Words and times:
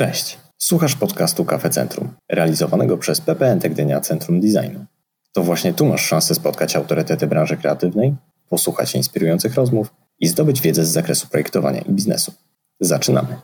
Cześć, 0.00 0.38
słuchasz 0.58 0.96
podcastu 0.96 1.44
Kafe 1.44 1.70
Centrum, 1.70 2.14
realizowanego 2.28 2.98
przez 2.98 3.20
PPN 3.20 3.58
Gdynia 3.58 4.00
Centrum 4.00 4.40
Designu. 4.40 4.86
To 5.32 5.42
właśnie 5.42 5.74
tu 5.74 5.86
masz 5.86 6.06
szansę 6.06 6.34
spotkać 6.34 6.76
autorytety 6.76 7.26
branży 7.26 7.56
kreatywnej, 7.56 8.14
posłuchać 8.48 8.94
inspirujących 8.94 9.54
rozmów 9.54 9.92
i 10.18 10.28
zdobyć 10.28 10.60
wiedzę 10.60 10.84
z 10.86 10.88
zakresu 10.88 11.28
projektowania 11.28 11.80
i 11.80 11.92
biznesu. 11.92 12.32
Zaczynamy! 12.80 13.36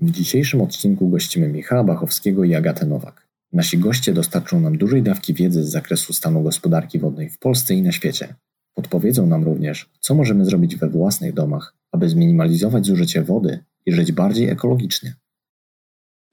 W 0.00 0.10
dzisiejszym 0.10 0.60
odcinku 0.60 1.08
gościmy 1.08 1.48
Michała 1.48 1.84
Bachowskiego 1.84 2.44
i 2.44 2.54
Agatę 2.54 2.86
Nowak. 2.86 3.28
Nasi 3.52 3.78
goście 3.78 4.12
dostarczą 4.12 4.60
nam 4.60 4.78
dużej 4.78 5.02
dawki 5.02 5.34
wiedzy 5.34 5.64
z 5.64 5.70
zakresu 5.70 6.12
stanu 6.12 6.42
gospodarki 6.42 6.98
wodnej 6.98 7.30
w 7.30 7.38
Polsce 7.38 7.74
i 7.74 7.82
na 7.82 7.92
świecie. 7.92 8.34
Podpowiedzą 8.78 9.26
nam 9.26 9.44
również, 9.44 9.90
co 10.00 10.14
możemy 10.14 10.44
zrobić 10.44 10.76
we 10.76 10.88
własnych 10.88 11.34
domach, 11.34 11.74
aby 11.92 12.08
zminimalizować 12.08 12.86
zużycie 12.86 13.22
wody 13.22 13.58
i 13.86 13.92
żyć 13.92 14.12
bardziej 14.12 14.50
ekologicznie. 14.50 15.10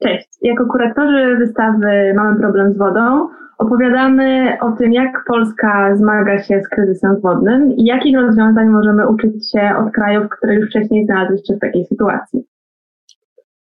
Cześć. 0.02 0.28
Jako 0.42 0.66
kuratorzy 0.66 1.36
wystawy 1.36 2.12
Mamy 2.16 2.40
problem 2.40 2.72
z 2.72 2.78
wodą 2.78 3.28
opowiadamy 3.58 4.56
o 4.60 4.72
tym, 4.72 4.92
jak 4.92 5.24
Polska 5.26 5.96
zmaga 5.96 6.42
się 6.42 6.60
z 6.64 6.68
kryzysem 6.68 7.20
wodnym 7.20 7.72
i 7.76 7.84
jakich 7.84 8.16
rozwiązań 8.16 8.68
możemy 8.68 9.08
uczyć 9.08 9.50
się 9.50 9.70
od 9.78 9.92
krajów, 9.92 10.28
które 10.28 10.54
już 10.54 10.68
wcześniej 10.70 11.04
znalazły 11.04 11.38
się 11.38 11.56
w 11.56 11.60
takiej 11.60 11.84
sytuacji. 11.84 12.44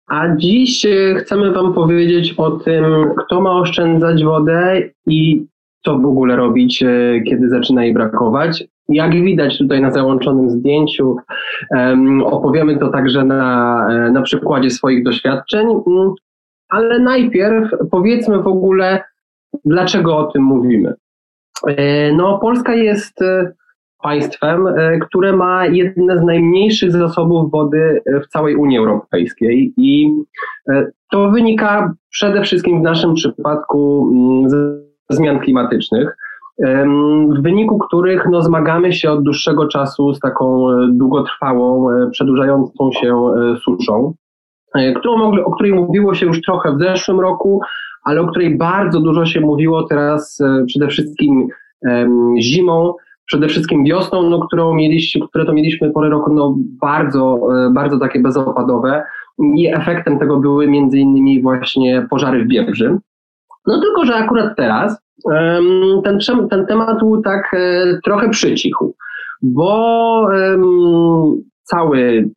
A 0.07 0.35
dziś 0.35 0.85
e, 0.85 1.15
chcemy 1.15 1.51
Wam 1.51 1.73
powiedzieć 1.73 2.33
o 2.37 2.51
tym, 2.51 2.83
kto 3.17 3.41
ma 3.41 3.51
oszczędzać 3.51 4.23
wodę 4.23 4.81
i 5.07 5.47
co 5.85 5.99
w 5.99 6.05
ogóle 6.05 6.35
robić, 6.35 6.83
e, 6.83 7.21
kiedy 7.21 7.49
zaczyna 7.49 7.83
jej 7.83 7.93
brakować. 7.93 8.63
Jak 8.89 9.11
widać 9.11 9.57
tutaj 9.57 9.81
na 9.81 9.91
załączonym 9.91 10.49
zdjęciu, 10.49 11.15
opowiemy 12.25 12.77
to 12.77 12.89
także 12.89 13.23
na, 13.23 13.87
e, 13.91 14.11
na 14.11 14.21
przykładzie 14.21 14.69
swoich 14.69 15.03
doświadczeń, 15.03 15.67
mm, 15.67 16.13
ale 16.69 16.99
najpierw 16.99 17.69
powiedzmy 17.91 18.43
w 18.43 18.47
ogóle, 18.47 19.03
dlaczego 19.65 20.17
o 20.17 20.23
tym 20.23 20.43
mówimy. 20.43 20.93
No, 22.13 22.39
Polska 22.39 22.75
jest 22.75 23.19
państwem, 24.01 24.67
e, 24.67 24.99
które 24.99 25.33
ma 25.33 25.65
jedne 25.65 26.17
z 26.17 26.23
najmniejszych 26.23 26.91
zasobów 26.91 27.51
wody 27.51 28.01
e, 28.05 28.19
w 28.19 28.27
całej 28.27 28.55
Unii 28.55 28.77
Europejskiej 28.77 29.73
i 29.77 30.15
e, 30.69 30.91
to 31.11 31.31
wynika 31.31 31.93
przede 32.09 32.41
wszystkim 32.41 32.79
w 32.79 32.83
naszym 32.83 33.13
przypadku 33.13 34.09
mm, 34.13 34.49
ze 34.49 34.90
zmian 35.11 35.39
klimatycznych, 35.39 36.17
w 37.29 37.41
wyniku 37.41 37.79
których 37.79 38.27
no, 38.31 38.41
zmagamy 38.41 38.93
się 38.93 39.11
od 39.11 39.23
dłuższego 39.23 39.67
czasu 39.67 40.13
z 40.13 40.19
taką 40.19 40.67
długotrwałą, 40.89 41.87
przedłużającą 42.11 42.91
się 42.91 43.15
suszą, 43.63 44.13
którą, 44.95 45.43
o 45.43 45.51
której 45.51 45.73
mówiło 45.73 46.13
się 46.13 46.25
już 46.25 46.41
trochę 46.41 46.75
w 46.75 46.79
zeszłym 46.79 47.19
roku, 47.19 47.61
ale 48.03 48.21
o 48.21 48.27
której 48.27 48.57
bardzo 48.57 48.99
dużo 48.99 49.25
się 49.25 49.41
mówiło 49.41 49.83
teraz 49.83 50.39
przede 50.67 50.87
wszystkim 50.87 51.47
zimą, 52.39 52.93
przede 53.31 53.47
wszystkim 53.47 53.83
wiosną, 53.83 54.29
no, 54.29 54.39
którą 54.39 54.73
mieliśmy, 54.73 55.27
które 55.27 55.45
to 55.45 55.53
mieliśmy 55.53 55.91
pory 55.91 56.09
roku 56.09 56.33
no, 56.33 56.55
bardzo, 56.81 57.39
e, 57.67 57.69
bardzo 57.73 57.99
takie 57.99 58.19
bezopadowe 58.19 59.03
i 59.39 59.67
efektem 59.67 60.19
tego 60.19 60.37
były 60.37 60.67
między 60.67 60.99
innymi 60.99 61.41
właśnie 61.41 62.07
pożary 62.09 62.43
w 62.43 62.47
Biebrzy. 62.47 62.97
No 63.67 63.81
tylko, 63.81 64.05
że 64.05 64.15
akurat 64.15 64.55
teraz 64.57 65.01
ten, 66.03 66.19
ten 66.49 66.65
temat 66.65 66.97
tak 67.23 67.53
e, 67.53 67.99
trochę 68.03 68.29
przycichł, 68.29 68.95
bo 69.41 70.27
cały 71.63 72.29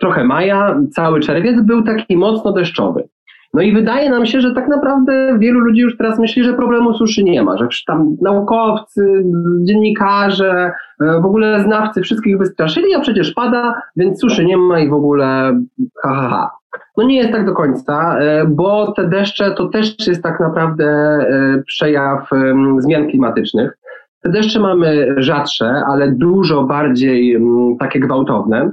trochę 0.00 0.24
maja, 0.24 0.80
cały 0.92 1.20
czerwiec 1.20 1.60
był 1.60 1.82
taki 1.82 2.16
mocno 2.16 2.52
deszczowy. 2.52 3.08
No 3.54 3.62
i 3.62 3.72
wydaje 3.72 4.10
nam 4.10 4.26
się, 4.26 4.40
że 4.40 4.54
tak 4.54 4.68
naprawdę 4.68 5.38
wielu 5.38 5.60
ludzi 5.60 5.80
już 5.80 5.96
teraz 5.96 6.18
myśli, 6.18 6.44
że 6.44 6.54
problemu 6.54 6.94
suszy 6.94 7.24
nie 7.24 7.42
ma, 7.42 7.56
że 7.58 7.68
tam 7.86 8.16
naukowcy, 8.22 9.24
dziennikarze, 9.60 10.72
e, 11.00 11.20
w 11.20 11.26
ogóle 11.26 11.62
znawcy 11.62 12.02
wszystkich 12.02 12.38
wystraszyli, 12.38 12.94
a 12.94 13.00
przecież 13.00 13.32
pada, 13.32 13.82
więc 13.96 14.20
suszy 14.20 14.44
nie 14.44 14.56
ma 14.56 14.80
i 14.80 14.88
w 14.88 14.94
ogóle 14.94 15.60
ha, 16.02 16.14
ha, 16.14 16.28
ha. 16.28 16.50
No 16.96 17.04
nie 17.04 17.16
jest 17.16 17.32
tak 17.32 17.46
do 17.46 17.52
końca, 17.52 18.18
e, 18.18 18.46
bo 18.46 18.92
te 18.92 19.08
deszcze 19.08 19.50
to 19.50 19.68
też 19.68 20.06
jest 20.06 20.22
tak 20.22 20.40
naprawdę 20.40 20.84
e, 20.84 21.62
przejaw 21.66 22.30
zmian 22.78 23.08
klimatycznych. 23.08 23.78
Te 24.22 24.30
deszcze 24.30 24.60
mamy 24.60 25.14
rzadsze, 25.16 25.82
ale 25.86 26.12
dużo 26.12 26.62
bardziej 26.62 27.40
takie 27.78 28.00
gwałtowne. 28.00 28.70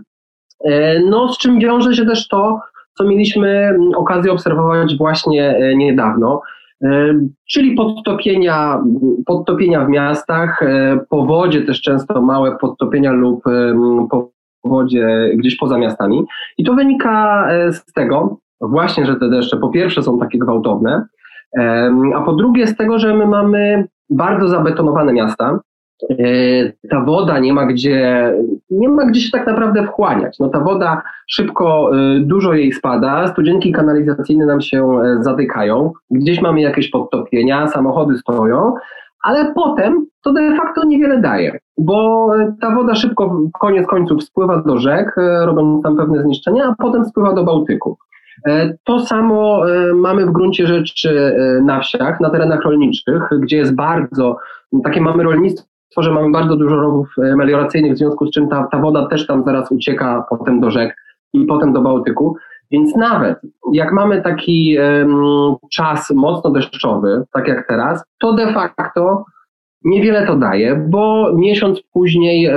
No, 1.09 1.29
z 1.29 1.37
czym 1.37 1.59
wiąże 1.59 1.93
się 1.93 2.05
też 2.05 2.27
to, 2.27 2.59
co 2.93 3.03
mieliśmy 3.03 3.77
okazję 3.95 4.31
obserwować 4.31 4.97
właśnie 4.97 5.57
e, 5.57 5.75
niedawno, 5.75 6.41
e, 6.83 7.13
czyli 7.49 7.75
podtopienia, 7.75 8.83
podtopienia 9.25 9.85
w 9.85 9.89
miastach, 9.89 10.63
e, 10.63 10.99
powodzie 11.09 11.61
też 11.61 11.81
często 11.81 12.21
małe 12.21 12.57
podtopienia 12.57 13.11
lub 13.11 13.43
powodzie 14.63 15.31
gdzieś 15.35 15.57
poza 15.57 15.77
miastami. 15.77 16.25
I 16.57 16.63
to 16.63 16.73
wynika 16.73 17.47
z 17.71 17.93
tego 17.93 18.37
właśnie, 18.61 19.05
że 19.05 19.15
te 19.15 19.29
deszcze 19.29 19.57
po 19.57 19.69
pierwsze 19.69 20.03
są 20.03 20.19
takie 20.19 20.39
gwałtowne, 20.39 21.05
a 22.15 22.21
po 22.25 22.33
drugie 22.33 22.67
z 22.67 22.75
tego, 22.75 22.99
że 22.99 23.13
my 23.13 23.27
mamy 23.27 23.87
bardzo 24.09 24.47
zabetonowane 24.47 25.13
miasta, 25.13 25.59
E, 26.09 26.15
ta 26.89 27.01
woda 27.01 27.39
nie 27.39 27.53
ma 27.53 27.65
gdzie, 27.65 28.33
nie 28.69 28.89
ma 28.89 29.05
gdzie 29.05 29.21
się 29.21 29.31
tak 29.31 29.47
naprawdę 29.47 29.87
wchłaniać. 29.87 30.39
No 30.39 30.49
ta 30.49 30.59
woda 30.59 31.01
szybko, 31.27 31.91
e, 31.97 32.19
dużo 32.19 32.53
jej 32.53 32.73
spada, 32.73 33.27
studzienki 33.27 33.71
kanalizacyjne 33.71 34.45
nam 34.45 34.61
się 34.61 35.01
e, 35.01 35.23
zatykają, 35.23 35.91
gdzieś 36.11 36.41
mamy 36.41 36.61
jakieś 36.61 36.89
podtopienia, 36.89 37.67
samochody 37.67 38.17
stoją, 38.17 38.73
ale 39.23 39.53
potem 39.53 40.05
to 40.21 40.33
de 40.33 40.55
facto 40.55 40.85
niewiele 40.85 41.21
daje, 41.21 41.59
bo 41.77 42.29
ta 42.61 42.75
woda 42.75 42.95
szybko 42.95 43.39
koniec 43.59 43.87
końców 43.87 44.23
spływa 44.23 44.61
do 44.61 44.77
rzek, 44.77 45.15
robiąc 45.45 45.83
tam 45.83 45.97
pewne 45.97 46.21
zniszczenia, 46.21 46.63
a 46.63 46.75
potem 46.83 47.05
spływa 47.05 47.33
do 47.33 47.43
Bałtyku. 47.43 47.97
To 48.83 48.99
samo 48.99 49.61
mamy 49.95 50.25
w 50.25 50.31
gruncie 50.31 50.67
rzeczy 50.67 51.35
na 51.63 51.79
wsiach, 51.79 52.19
na 52.19 52.29
terenach 52.29 52.61
rolniczych, 52.61 53.29
gdzie 53.39 53.57
jest 53.57 53.75
bardzo, 53.75 54.37
takie 54.83 55.01
mamy 55.01 55.23
rolnictwo 55.23 55.73
że 55.97 56.11
mamy 56.11 56.31
bardzo 56.31 56.55
dużo 56.55 56.75
rowów 56.75 57.15
e, 57.17 57.35
melioracyjnych, 57.35 57.93
w 57.93 57.97
związku 57.97 58.27
z 58.27 58.31
czym 58.31 58.49
ta, 58.49 58.67
ta 58.71 58.79
woda 58.79 59.07
też 59.07 59.27
tam 59.27 59.43
zaraz 59.43 59.71
ucieka 59.71 60.25
potem 60.29 60.59
do 60.59 60.71
rzek 60.71 60.95
i 61.33 61.45
potem 61.45 61.73
do 61.73 61.81
Bałtyku. 61.81 62.37
Więc 62.73 62.95
nawet 62.95 63.39
jak 63.73 63.91
mamy 63.91 64.21
taki 64.21 64.77
czas 65.71 66.11
mocno 66.15 66.51
deszczowy, 66.51 67.23
tak 67.33 67.47
jak 67.47 67.67
teraz, 67.67 68.03
to 68.19 68.33
de 68.33 68.53
facto 68.53 69.25
niewiele 69.85 70.27
to 70.27 70.35
daje, 70.35 70.75
bo 70.89 71.33
miesiąc 71.35 71.81
później 71.93 72.45
e, 72.45 72.53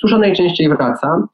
susza 0.00 0.18
najczęściej 0.18 0.68
wraca. 0.68 1.26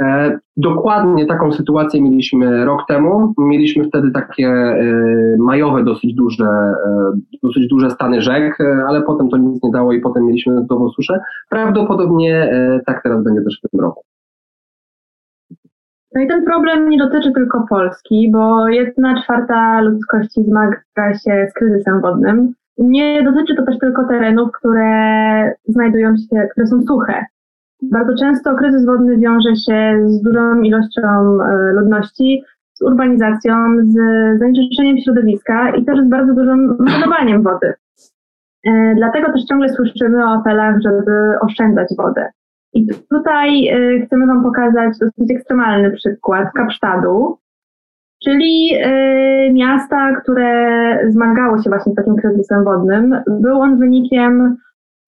E, 0.00 0.38
dokładnie 0.56 1.26
taką 1.26 1.52
sytuację 1.52 2.02
mieliśmy 2.02 2.64
rok 2.64 2.82
temu. 2.88 3.34
Mieliśmy 3.38 3.84
wtedy 3.84 4.10
takie 4.10 4.46
e, 4.46 4.84
majowe, 5.38 5.84
dosyć 5.84 6.14
duże, 6.14 6.48
dosyć 7.42 7.68
duże 7.68 7.90
stany 7.90 8.22
rzek, 8.22 8.58
ale 8.88 9.02
potem 9.02 9.28
to 9.28 9.36
nic 9.36 9.62
nie 9.62 9.70
dało 9.70 9.92
i 9.92 10.00
potem 10.00 10.26
mieliśmy 10.26 10.54
nową 10.70 10.90
suszę. 10.90 11.20
Prawdopodobnie 11.50 12.50
tak 12.86 13.02
teraz 13.02 13.24
będzie 13.24 13.42
też 13.42 13.60
w 13.64 13.70
tym 13.70 13.80
roku. 13.80 14.02
No 16.14 16.22
i 16.22 16.28
ten 16.28 16.44
problem 16.44 16.88
nie 16.88 16.98
dotyczy 16.98 17.32
tylko 17.32 17.66
Polski, 17.68 18.30
bo 18.32 18.68
jedna 18.68 19.22
czwarta 19.22 19.80
ludzkości 19.80 20.44
zmaga 20.44 21.14
się 21.24 21.46
z 21.50 21.52
kryzysem 21.52 22.00
wodnym. 22.00 22.52
Nie 22.78 23.22
dotyczy 23.22 23.54
to 23.54 23.62
też 23.62 23.78
tylko 23.78 24.04
terenów, 24.04 24.52
które 24.52 25.54
znajdują 25.68 26.16
się, 26.16 26.48
które 26.52 26.66
są 26.66 26.82
suche. 26.82 27.24
Bardzo 27.82 28.14
często 28.18 28.54
kryzys 28.54 28.86
wodny 28.86 29.16
wiąże 29.16 29.56
się 29.56 29.96
z 30.06 30.22
dużą 30.22 30.60
ilością 30.60 31.02
e, 31.02 31.72
ludności, 31.72 32.42
z 32.74 32.82
urbanizacją, 32.82 33.54
z 33.82 33.94
zanieczyszczeniem 34.38 34.98
środowiska 34.98 35.70
i 35.70 35.84
też 35.84 36.00
z 36.04 36.08
bardzo 36.08 36.34
dużym 36.34 36.76
marnowaniem 36.78 37.42
wody. 37.42 37.74
E, 38.66 38.94
dlatego 38.96 39.32
też 39.32 39.44
ciągle 39.44 39.68
słyszymy 39.68 40.24
o 40.24 40.28
apelach, 40.28 40.76
żeby 40.82 41.34
oszczędzać 41.40 41.88
wodę. 41.98 42.28
I 42.74 42.86
tutaj 43.10 43.68
e, 43.68 44.06
chcemy 44.06 44.26
Wam 44.26 44.42
pokazać 44.42 44.98
dosyć 44.98 45.30
ekstremalny 45.36 45.90
przykład 45.90 46.48
Kapsztadu, 46.54 47.38
czyli 48.24 48.70
miasta, 49.52 50.20
które 50.22 50.98
zmagało 51.08 51.62
się 51.62 51.70
właśnie 51.70 51.92
z 51.92 51.96
takim 51.96 52.16
kryzysem 52.16 52.64
wodnym. 52.64 53.16
Był 53.40 53.60
on 53.60 53.78
wynikiem 53.78 54.56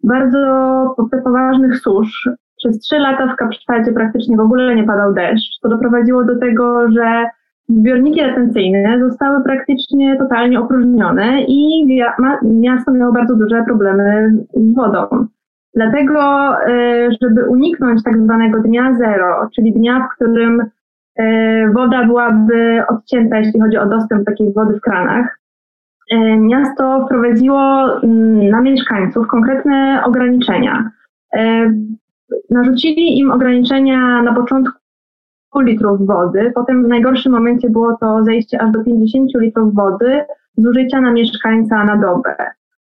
bardzo 0.05 0.95
poważnych 1.25 1.79
susz, 1.79 2.29
przez 2.57 2.79
trzy 2.79 2.99
lata 2.99 3.33
w 3.33 3.37
Kapsztadzie 3.37 3.93
praktycznie 3.93 4.37
w 4.37 4.41
ogóle 4.41 4.77
nie 4.77 4.85
padał 4.85 5.15
deszcz. 5.15 5.61
To 5.63 5.69
doprowadziło 5.69 6.25
do 6.25 6.39
tego, 6.39 6.91
że 6.91 7.25
zbiorniki 7.69 8.23
retencyjne 8.23 9.09
zostały 9.09 9.45
praktycznie 9.45 10.17
totalnie 10.19 10.61
opróżnione 10.61 11.43
i 11.49 11.87
miasto 12.43 12.93
miało 12.93 13.13
bardzo 13.13 13.37
duże 13.37 13.65
problemy 13.65 14.33
z 14.55 14.75
wodą. 14.75 15.27
Dlatego, 15.77 16.21
e, 16.67 17.09
żeby 17.23 17.45
uniknąć 17.45 18.03
tak 18.03 18.19
zwanego 18.19 18.61
dnia 18.61 18.95
zero, 18.95 19.49
czyli 19.55 19.73
dnia, 19.73 20.01
w 20.01 20.15
którym 20.15 20.63
woda 21.75 22.05
byłaby 22.05 22.83
odcięta, 22.89 23.39
jeśli 23.39 23.61
chodzi 23.61 23.77
o 23.77 23.87
dostęp 23.87 24.25
do 24.25 24.31
takiej 24.31 24.53
wody 24.53 24.75
w 24.75 24.81
kranach. 24.81 25.39
Miasto 26.39 27.05
wprowadziło 27.07 27.93
mm, 28.03 28.49
na 28.49 28.61
mieszkańców 28.61 29.27
konkretne 29.27 30.03
ograniczenia. 30.05 30.91
Narzucili 32.51 33.19
im 33.19 33.31
ograniczenia 33.31 34.23
na 34.23 34.35
początku 34.35 34.79
litrów 35.61 36.07
wody, 36.07 36.53
potem 36.55 36.85
w 36.85 36.89
najgorszym 36.89 37.33
momencie 37.33 37.71
było 37.71 37.97
to 37.97 38.25
zejście 38.25 38.63
aż 38.63 38.71
do 38.71 38.85
50 38.85 39.31
litrów 39.41 39.75
wody 39.75 40.25
zużycia 40.57 41.01
na 41.01 41.13
mieszkańca 41.13 41.85
na 41.85 41.97
dobę. 41.97 42.37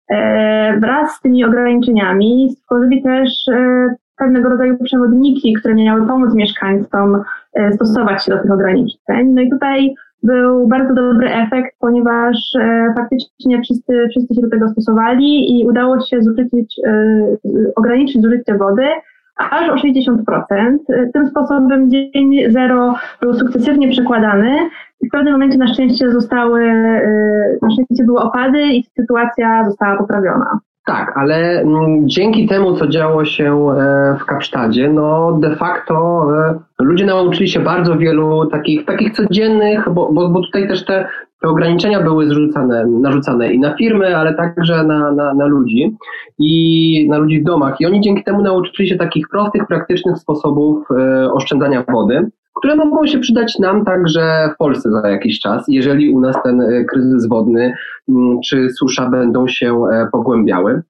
E, 0.09 0.79
wraz 0.79 1.15
z 1.15 1.21
tymi 1.21 1.45
ograniczeniami 1.45 2.49
stworzyli 2.57 3.03
też 3.03 3.29
e, 3.53 3.87
pewnego 4.17 4.49
rodzaju 4.49 4.77
przewodniki, 4.83 5.53
które 5.53 5.75
miały 5.75 6.07
pomóc 6.07 6.33
mieszkańcom 6.33 7.21
e, 7.53 7.71
stosować 7.71 8.25
się 8.25 8.31
do 8.31 8.41
tych 8.41 8.51
ograniczeń. 8.51 9.33
No 9.33 9.41
i 9.41 9.49
tutaj 9.49 9.93
był 10.23 10.67
bardzo 10.67 10.93
dobry 10.93 11.29
efekt, 11.29 11.75
ponieważ 11.79 12.37
faktycznie 12.95 13.61
wszyscy, 13.61 14.07
wszyscy 14.09 14.35
się 14.35 14.41
do 14.41 14.49
tego 14.49 14.69
stosowali 14.69 15.59
i 15.59 15.67
udało 15.67 15.99
się 15.99 16.21
zużyć, 16.21 16.75
ograniczyć 17.75 18.21
zużycie 18.21 18.57
wody 18.57 18.87
aż 19.37 19.69
o 19.69 19.75
60%. 19.75 20.77
Tym 21.13 21.27
sposobem 21.27 21.91
dzień 21.91 22.51
zero 22.51 22.95
był 23.21 23.33
sukcesywnie 23.33 23.89
przekładany 23.89 24.69
w 25.07 25.11
pewnym 25.11 25.33
momencie 25.33 25.57
na 25.57 25.67
szczęście 25.67 26.11
zostały, 26.11 26.61
y, 26.63 27.59
na 27.61 27.69
szczęście 27.71 28.03
były 28.03 28.19
opady 28.19 28.61
i 28.61 28.83
sytuacja 28.83 29.65
została 29.65 29.97
poprawiona. 29.97 30.59
Tak, 30.85 31.17
ale 31.17 31.61
mm, 31.61 32.09
dzięki 32.09 32.47
temu, 32.47 32.75
co 32.75 32.87
działo 32.87 33.25
się 33.25 33.67
e, 33.69 34.17
w 34.19 34.25
Kapsztadzie, 34.25 34.89
no 34.89 35.37
de 35.41 35.55
facto 35.55 36.25
e, 36.79 36.83
ludzie 36.83 37.05
nauczyli 37.05 37.49
się 37.49 37.59
bardzo 37.59 37.97
wielu 37.97 38.45
takich, 38.45 38.85
takich 38.85 39.13
codziennych, 39.13 39.89
bo, 39.89 40.13
bo, 40.13 40.29
bo 40.29 40.41
tutaj 40.41 40.67
też 40.67 40.85
te, 40.85 41.07
te 41.45 41.49
ograniczenia 41.49 42.03
były 42.03 42.27
zrzucane, 42.27 42.85
narzucane 42.87 43.53
i 43.53 43.59
na 43.59 43.75
firmy, 43.77 44.17
ale 44.17 44.33
także 44.33 44.83
na, 44.83 45.11
na, 45.11 45.33
na 45.33 45.45
ludzi 45.45 45.95
i 46.39 47.07
na 47.09 47.17
ludzi 47.17 47.41
w 47.41 47.43
domach. 47.43 47.81
I 47.81 47.85
oni 47.85 48.01
dzięki 48.01 48.23
temu 48.23 48.41
nauczyli 48.41 48.89
się 48.89 48.95
takich 48.95 49.27
prostych, 49.29 49.67
praktycznych 49.67 50.17
sposobów 50.17 50.87
e, 50.91 51.31
oszczędzania 51.33 51.83
wody 51.89 52.31
które 52.55 52.75
mogą 52.75 53.07
się 53.07 53.19
przydać 53.19 53.59
nam 53.59 53.85
także 53.85 54.49
w 54.53 54.57
Polsce 54.57 54.91
za 54.91 55.09
jakiś 55.09 55.39
czas, 55.39 55.65
jeżeli 55.67 56.09
u 56.09 56.19
nas 56.19 56.35
ten 56.43 56.61
e, 56.61 56.85
kryzys 56.85 57.27
wodny 57.27 57.73
mm, 58.09 58.39
czy 58.45 58.69
susza 58.69 59.09
będą 59.09 59.47
się 59.47 59.83
e, 59.93 60.07
pogłębiały. 60.11 60.81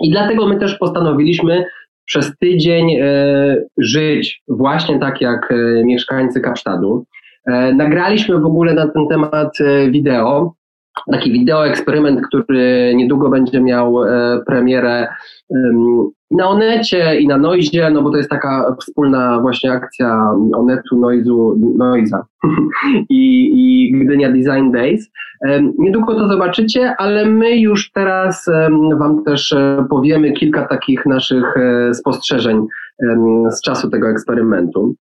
I 0.00 0.10
dlatego 0.10 0.46
my 0.46 0.58
też 0.58 0.78
postanowiliśmy 0.78 1.64
przez 2.04 2.38
tydzień 2.38 2.96
e, 3.00 3.56
żyć 3.78 4.42
właśnie 4.48 4.98
tak 4.98 5.20
jak 5.20 5.52
mieszkańcy 5.84 6.40
Kapsztadu. 6.40 7.04
Nagraliśmy 7.74 8.40
w 8.40 8.46
ogóle 8.46 8.74
na 8.74 8.88
ten 8.88 9.08
temat 9.08 9.58
wideo, 9.90 10.54
taki 11.12 11.32
wideo 11.32 11.66
eksperyment, 11.66 12.20
który 12.26 12.92
niedługo 12.96 13.30
będzie 13.30 13.60
miał 13.60 13.94
premierę 14.46 15.08
na 16.32 16.48
Onecie 16.48 17.20
i 17.20 17.26
na 17.26 17.38
Noizie, 17.38 17.90
no 17.90 18.02
bo 18.02 18.10
to 18.10 18.16
jest 18.16 18.30
taka 18.30 18.76
wspólna 18.80 19.40
właśnie 19.40 19.72
akcja 19.72 20.32
Onetu, 20.54 20.98
Noizu, 21.00 21.58
Noiza 21.76 22.26
I, 23.10 23.50
i 23.54 23.92
Gdynia 23.92 24.32
Design 24.32 24.70
Days. 24.70 25.10
Niedługo 25.78 26.14
to 26.14 26.28
zobaczycie, 26.28 26.94
ale 26.98 27.26
my 27.26 27.56
już 27.56 27.90
teraz 27.92 28.46
Wam 28.98 29.24
też 29.24 29.52
e, 29.52 29.86
powiemy 29.90 30.32
kilka 30.32 30.66
takich 30.66 31.06
naszych 31.06 31.56
e, 31.56 31.94
spostrzeżeń 31.94 32.66
z 33.50 33.60
czasu 33.60 33.90
tego 33.90 34.08
eksperymentu. 34.08 34.94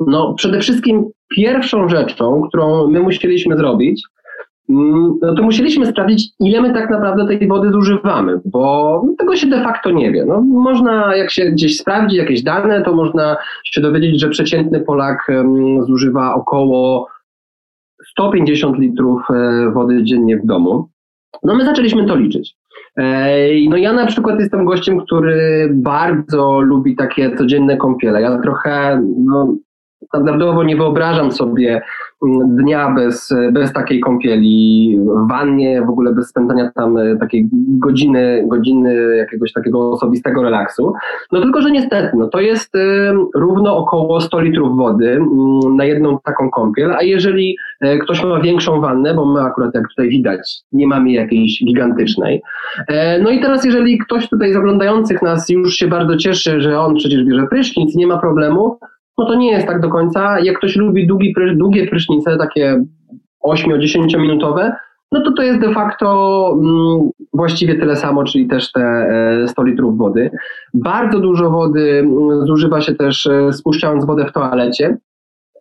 No, 0.00 0.34
przede 0.34 0.60
wszystkim 0.60 1.04
pierwszą 1.36 1.88
rzeczą, 1.88 2.42
którą 2.48 2.88
my 2.88 3.00
musieliśmy 3.00 3.56
zrobić, 3.56 4.02
Mm, 4.70 5.18
no 5.22 5.34
to 5.34 5.42
musieliśmy 5.42 5.86
sprawdzić, 5.86 6.28
ile 6.40 6.60
my 6.60 6.72
tak 6.72 6.90
naprawdę 6.90 7.26
tej 7.26 7.48
wody 7.48 7.70
zużywamy, 7.70 8.40
bo 8.44 9.02
tego 9.18 9.36
się 9.36 9.46
de 9.46 9.62
facto 9.62 9.90
nie 9.90 10.12
wie. 10.12 10.24
No, 10.24 10.40
można, 10.40 11.16
jak 11.16 11.30
się 11.30 11.44
gdzieś 11.44 11.78
sprawdzi 11.78 12.16
jakieś 12.16 12.42
dane, 12.42 12.82
to 12.82 12.94
można 12.94 13.36
się 13.64 13.80
dowiedzieć, 13.80 14.20
że 14.20 14.28
przeciętny 14.28 14.80
Polak 14.80 15.26
zużywa 15.86 16.34
około 16.34 17.08
150 18.10 18.78
litrów 18.78 19.22
e, 19.30 19.70
wody 19.70 20.04
dziennie 20.04 20.36
w 20.36 20.46
domu. 20.46 20.88
No 21.42 21.54
my 21.54 21.64
zaczęliśmy 21.64 22.06
to 22.06 22.16
liczyć. 22.16 22.56
No 23.68 23.76
ja 23.76 23.92
na 23.92 24.06
przykład 24.06 24.40
jestem 24.40 24.64
gościem, 24.64 25.00
który 25.00 25.70
bardzo 25.72 26.60
lubi 26.60 26.96
takie 26.96 27.36
codzienne 27.36 27.76
kąpiele. 27.76 28.22
Ja 28.22 28.38
trochę 28.38 29.02
no, 29.18 29.54
standardowo 30.08 30.64
nie 30.64 30.76
wyobrażam 30.76 31.32
sobie 31.32 31.82
dnia 32.46 32.90
bez, 32.90 33.34
bez 33.52 33.72
takiej 33.72 34.00
kąpieli, 34.00 34.98
w 35.00 35.28
wannie, 35.28 35.82
w 35.82 35.90
ogóle 35.90 36.12
bez 36.12 36.28
spędzania 36.28 36.70
tam 36.74 36.96
e, 36.96 37.16
takiej 37.16 37.48
godziny, 37.52 38.44
godziny 38.46 39.16
jakiegoś 39.16 39.52
takiego 39.52 39.90
osobistego 39.90 40.42
relaksu. 40.42 40.92
No 41.32 41.40
tylko, 41.40 41.62
że 41.62 41.70
niestety, 41.70 42.16
no 42.16 42.28
to 42.28 42.40
jest 42.40 42.74
e, 42.74 43.12
równo 43.34 43.76
około 43.76 44.20
100 44.20 44.40
litrów 44.40 44.76
wody 44.76 45.10
mm, 45.10 45.76
na 45.76 45.84
jedną 45.84 46.18
taką 46.24 46.50
kąpiel, 46.50 46.92
a 46.92 47.02
jeżeli 47.02 47.56
e, 47.80 47.98
ktoś 47.98 48.24
ma 48.24 48.40
większą 48.40 48.80
wannę, 48.80 49.14
bo 49.14 49.26
my 49.26 49.40
akurat 49.40 49.74
jak 49.74 49.88
tutaj 49.88 50.08
widać, 50.08 50.60
nie 50.72 50.86
mamy 50.86 51.12
jakiejś 51.12 51.64
gigantycznej. 51.64 52.42
No 53.22 53.30
i 53.30 53.40
teraz 53.40 53.64
jeżeli 53.64 53.98
ktoś 53.98 54.28
tutaj 54.28 54.52
z 54.52 54.56
oglądających 54.56 55.22
nas 55.22 55.48
już 55.48 55.74
się 55.74 55.86
bardzo 55.86 56.16
cieszy, 56.16 56.60
że 56.60 56.80
on 56.80 56.94
przecież 56.94 57.24
bierze 57.24 57.46
prysznic, 57.46 57.94
nie 57.94 58.06
ma 58.06 58.18
problemu, 58.18 58.78
no 59.18 59.26
to 59.26 59.34
nie 59.34 59.50
jest 59.50 59.66
tak 59.66 59.80
do 59.80 59.88
końca. 59.88 60.40
Jak 60.40 60.58
ktoś 60.58 60.76
lubi 60.76 61.06
długi, 61.06 61.34
długie 61.54 61.86
prysznice, 61.86 62.36
takie 62.36 62.84
8-10 63.44 64.20
minutowe, 64.20 64.76
no 65.12 65.20
to 65.20 65.32
to 65.32 65.42
jest 65.42 65.60
de 65.60 65.74
facto 65.74 66.48
mm, 66.52 67.10
właściwie 67.32 67.74
tyle 67.74 67.96
samo, 67.96 68.24
czyli 68.24 68.46
też 68.46 68.72
te 68.72 69.08
100 69.48 69.62
e, 69.62 69.66
litrów 69.66 69.98
wody. 69.98 70.30
Bardzo 70.74 71.20
dużo 71.20 71.50
wody 71.50 71.98
mm, 71.98 72.46
zużywa 72.46 72.80
się 72.80 72.94
też 72.94 73.26
e, 73.26 73.52
spuszczając 73.52 74.04
wodę 74.04 74.26
w 74.26 74.32
toalecie. 74.32 74.96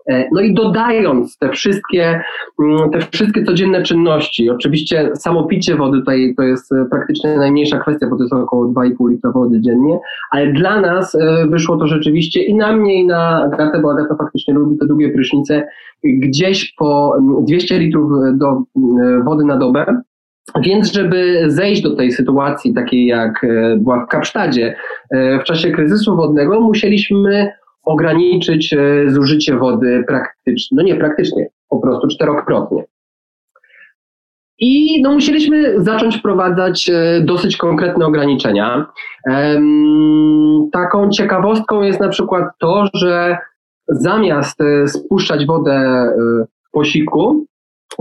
E, 0.07 0.29
no 0.31 0.41
i 0.41 0.53
dodając 0.53 1.37
te 1.37 1.49
wszystkie, 1.49 2.21
mm, 2.59 2.89
te 2.91 2.99
wszystkie 2.99 3.43
codzienne 3.43 3.83
czynności, 3.83 4.49
oczywiście 4.49 5.09
samo 5.15 5.43
picie 5.43 5.75
wody 5.75 5.99
tutaj 5.99 6.33
to 6.37 6.43
jest 6.43 6.71
e, 6.71 6.85
praktycznie 6.91 7.37
najmniejsza 7.37 7.79
kwestia, 7.79 8.07
bo 8.09 8.17
to 8.17 8.23
jest 8.23 8.33
około 8.33 8.65
2,5 8.65 9.09
litra 9.09 9.31
wody 9.31 9.61
dziennie, 9.61 9.99
ale 10.31 10.53
dla 10.53 10.81
nas 10.81 11.15
e, 11.15 11.47
wyszło 11.47 11.77
to 11.77 11.87
rzeczywiście 11.87 12.43
i 12.43 12.55
na 12.55 12.75
mnie 12.75 13.01
i 13.01 13.05
na 13.05 13.43
Agatę, 13.43 13.81
bo 13.81 13.91
Agata 13.91 14.15
faktycznie 14.15 14.53
lubi 14.53 14.77
te 14.77 14.85
długie 14.85 15.09
prysznice, 15.09 15.67
gdzieś 16.03 16.73
po 16.73 17.17
200 17.47 17.75
mm, 17.75 17.85
litrów 17.85 18.11
do 18.33 18.63
wody 19.25 19.45
na 19.45 19.57
dobę. 19.57 20.01
Więc, 20.61 20.93
żeby 20.93 21.43
zejść 21.47 21.81
do 21.81 21.95
tej 21.95 22.11
sytuacji 22.11 22.73
takiej, 22.73 23.05
jak 23.05 23.45
była 23.77 24.05
w 24.05 24.07
Kapsztadzie 24.07 24.75
w 25.11 25.43
czasie 25.43 25.71
kryzysu 25.71 26.15
wodnego, 26.15 26.61
musieliśmy 26.61 27.51
ograniczyć 27.83 28.73
e, 28.73 29.09
zużycie 29.09 29.57
wody 29.57 30.03
praktycznie, 30.07 30.77
no 30.77 30.83
nie 30.83 30.95
praktycznie, 30.95 31.47
po 31.69 31.79
prostu 31.79 32.07
czterokrotnie. 32.07 32.83
I 34.59 35.01
no, 35.01 35.13
musieliśmy 35.13 35.83
zacząć 35.83 36.17
wprowadzać 36.17 36.89
e, 36.89 37.21
dosyć 37.21 37.57
konkretne 37.57 38.05
ograniczenia. 38.05 38.85
Taką 40.71 41.09
ciekawostką 41.09 41.81
jest 41.81 41.99
na 41.99 42.09
przykład 42.09 42.43
to, 42.59 42.85
że 42.93 43.37
zamiast 43.87 44.61
e, 44.61 44.87
spuszczać 44.87 45.45
wodę 45.45 46.05
w 46.67 46.71
posiku, 46.71 47.45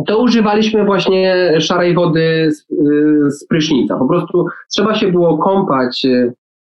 to 0.06 0.18
używaliśmy 0.18 0.84
właśnie 0.84 1.36
szarej 1.60 1.94
wody 1.94 2.50
z, 2.52 2.66
z 3.38 3.46
prysznica. 3.46 3.96
Po 3.98 4.08
prostu 4.08 4.46
trzeba 4.74 4.94
się 4.94 5.12
było 5.12 5.38
kąpać 5.38 6.06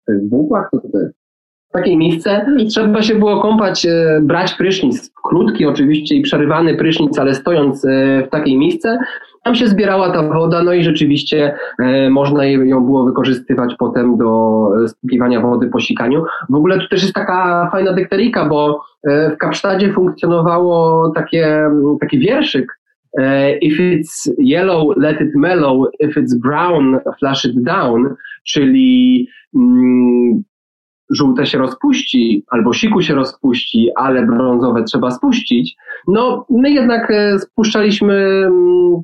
w 0.08 0.28
bułkach, 0.28 0.68
co 0.70 0.80
to? 0.80 0.98
Takiej 1.74 1.96
miejsce 1.96 2.46
i 2.58 2.66
trzeba 2.66 3.02
się 3.02 3.14
było 3.14 3.40
kąpać, 3.40 3.86
e, 3.86 4.20
brać 4.22 4.54
prysznic, 4.54 5.12
krótki 5.24 5.66
oczywiście 5.66 6.14
i 6.14 6.22
przerywany 6.22 6.76
prysznic, 6.76 7.18
ale 7.18 7.34
stojąc 7.34 7.84
e, 7.84 8.22
w 8.26 8.30
takiej 8.30 8.58
miejsce, 8.58 8.98
tam 9.44 9.54
się 9.54 9.68
zbierała 9.68 10.10
ta 10.10 10.22
woda, 10.22 10.62
no 10.62 10.72
i 10.72 10.84
rzeczywiście 10.84 11.54
e, 11.78 12.10
można 12.10 12.44
ją 12.44 12.84
było 12.84 13.04
wykorzystywać 13.04 13.74
potem 13.78 14.16
do 14.16 14.68
spiwania 14.86 15.40
wody 15.40 15.66
po 15.66 15.80
sikaniu. 15.80 16.24
W 16.48 16.54
ogóle 16.54 16.78
tu 16.78 16.88
też 16.88 17.02
jest 17.02 17.14
taka 17.14 17.68
fajna 17.72 17.92
dykterika, 17.92 18.44
bo 18.48 18.80
w 19.34 19.36
Kapsztadzie 19.36 19.92
funkcjonowało 19.92 21.10
takie, 21.14 21.70
taki 22.00 22.18
wierszyk, 22.18 22.78
If 23.62 23.78
it's 23.78 24.28
yellow, 24.38 24.96
let 24.96 25.20
it 25.20 25.34
mellow. 25.34 25.86
If 26.00 26.20
it's 26.20 26.34
brown, 26.34 27.00
flush 27.18 27.44
it 27.44 27.62
down. 27.62 28.14
Czyli 28.44 29.28
mm, 29.54 30.42
żółte 31.14 31.46
się 31.46 31.58
rozpuści, 31.58 32.44
albo 32.50 32.72
siku 32.72 33.02
się 33.02 33.14
rozpuści, 33.14 33.88
ale 33.96 34.26
brązowe 34.26 34.84
trzeba 34.84 35.10
spuścić, 35.10 35.76
no 36.08 36.46
my 36.50 36.70
jednak 36.70 37.10
e, 37.10 37.38
spuszczaliśmy 37.38 38.14
mm, 38.46 39.02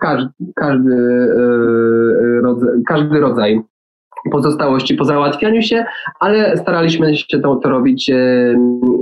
każdy, 0.00 0.30
każdy, 0.54 0.94
e, 0.94 2.40
rodzaj, 2.42 2.68
każdy 2.86 3.20
rodzaj 3.20 3.62
pozostałości 4.30 4.94
po 4.94 5.04
załatwianiu 5.04 5.62
się, 5.62 5.84
ale 6.20 6.56
staraliśmy 6.56 7.16
się 7.16 7.38
to, 7.38 7.56
to 7.56 7.68
robić 7.68 8.10
e, 8.10 8.14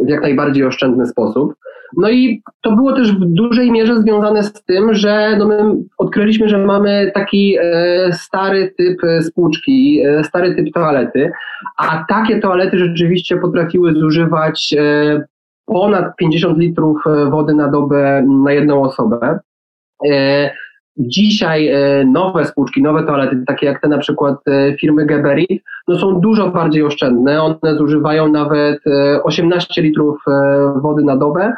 w 0.05 0.09
jak 0.09 0.23
najbardziej 0.23 0.65
oszczędny 0.65 1.07
sposób. 1.07 1.55
No 1.97 2.11
i 2.11 2.43
to 2.61 2.73
było 2.73 2.93
też 2.93 3.13
w 3.13 3.25
dużej 3.25 3.73
mierze 3.73 4.01
związane 4.01 4.43
z 4.43 4.53
tym, 4.53 4.95
że 4.95 5.37
no 5.39 5.49
my 5.49 5.75
odkryliśmy, 5.99 6.49
że 6.49 6.59
mamy 6.59 7.11
taki 7.15 7.57
e, 7.61 8.13
stary 8.13 8.75
typ 8.79 8.99
spłuczki, 9.21 10.03
e, 10.07 10.25
stary 10.25 10.55
typ 10.55 10.75
toalety, 10.75 11.33
a 11.79 12.05
takie 12.09 12.41
toalety 12.41 12.79
rzeczywiście 12.79 13.37
potrafiły 13.37 13.95
zużywać 13.95 14.75
e, 14.79 15.25
ponad 15.67 16.17
50 16.17 16.59
litrów 16.59 17.07
e, 17.07 17.31
wody 17.31 17.55
na 17.55 17.69
dobę 17.69 18.27
na 18.45 18.53
jedną 18.53 18.83
osobę. 18.83 19.39
Dzisiaj 20.97 21.69
e, 21.69 22.05
nowe 22.05 22.45
spłuczki, 22.45 22.83
nowe 22.83 23.07
toalety, 23.07 23.45
takie 23.47 23.67
jak 23.67 23.81
te 23.81 23.89
na 23.89 23.99
przykład 23.99 24.37
e, 24.49 24.77
firmy 24.77 25.07
Geberit, 25.07 25.63
no 25.89 25.99
są 25.99 26.21
dużo 26.21 26.51
bardziej 26.51 26.83
oszczędne. 26.83 27.43
One 27.43 27.77
zużywają 27.79 28.29
nawet 28.29 28.81
18 29.23 29.81
e, 29.81 29.85
litrów 29.85 30.17
wody 30.83 31.05
na 31.05 31.17
dobę, 31.17 31.53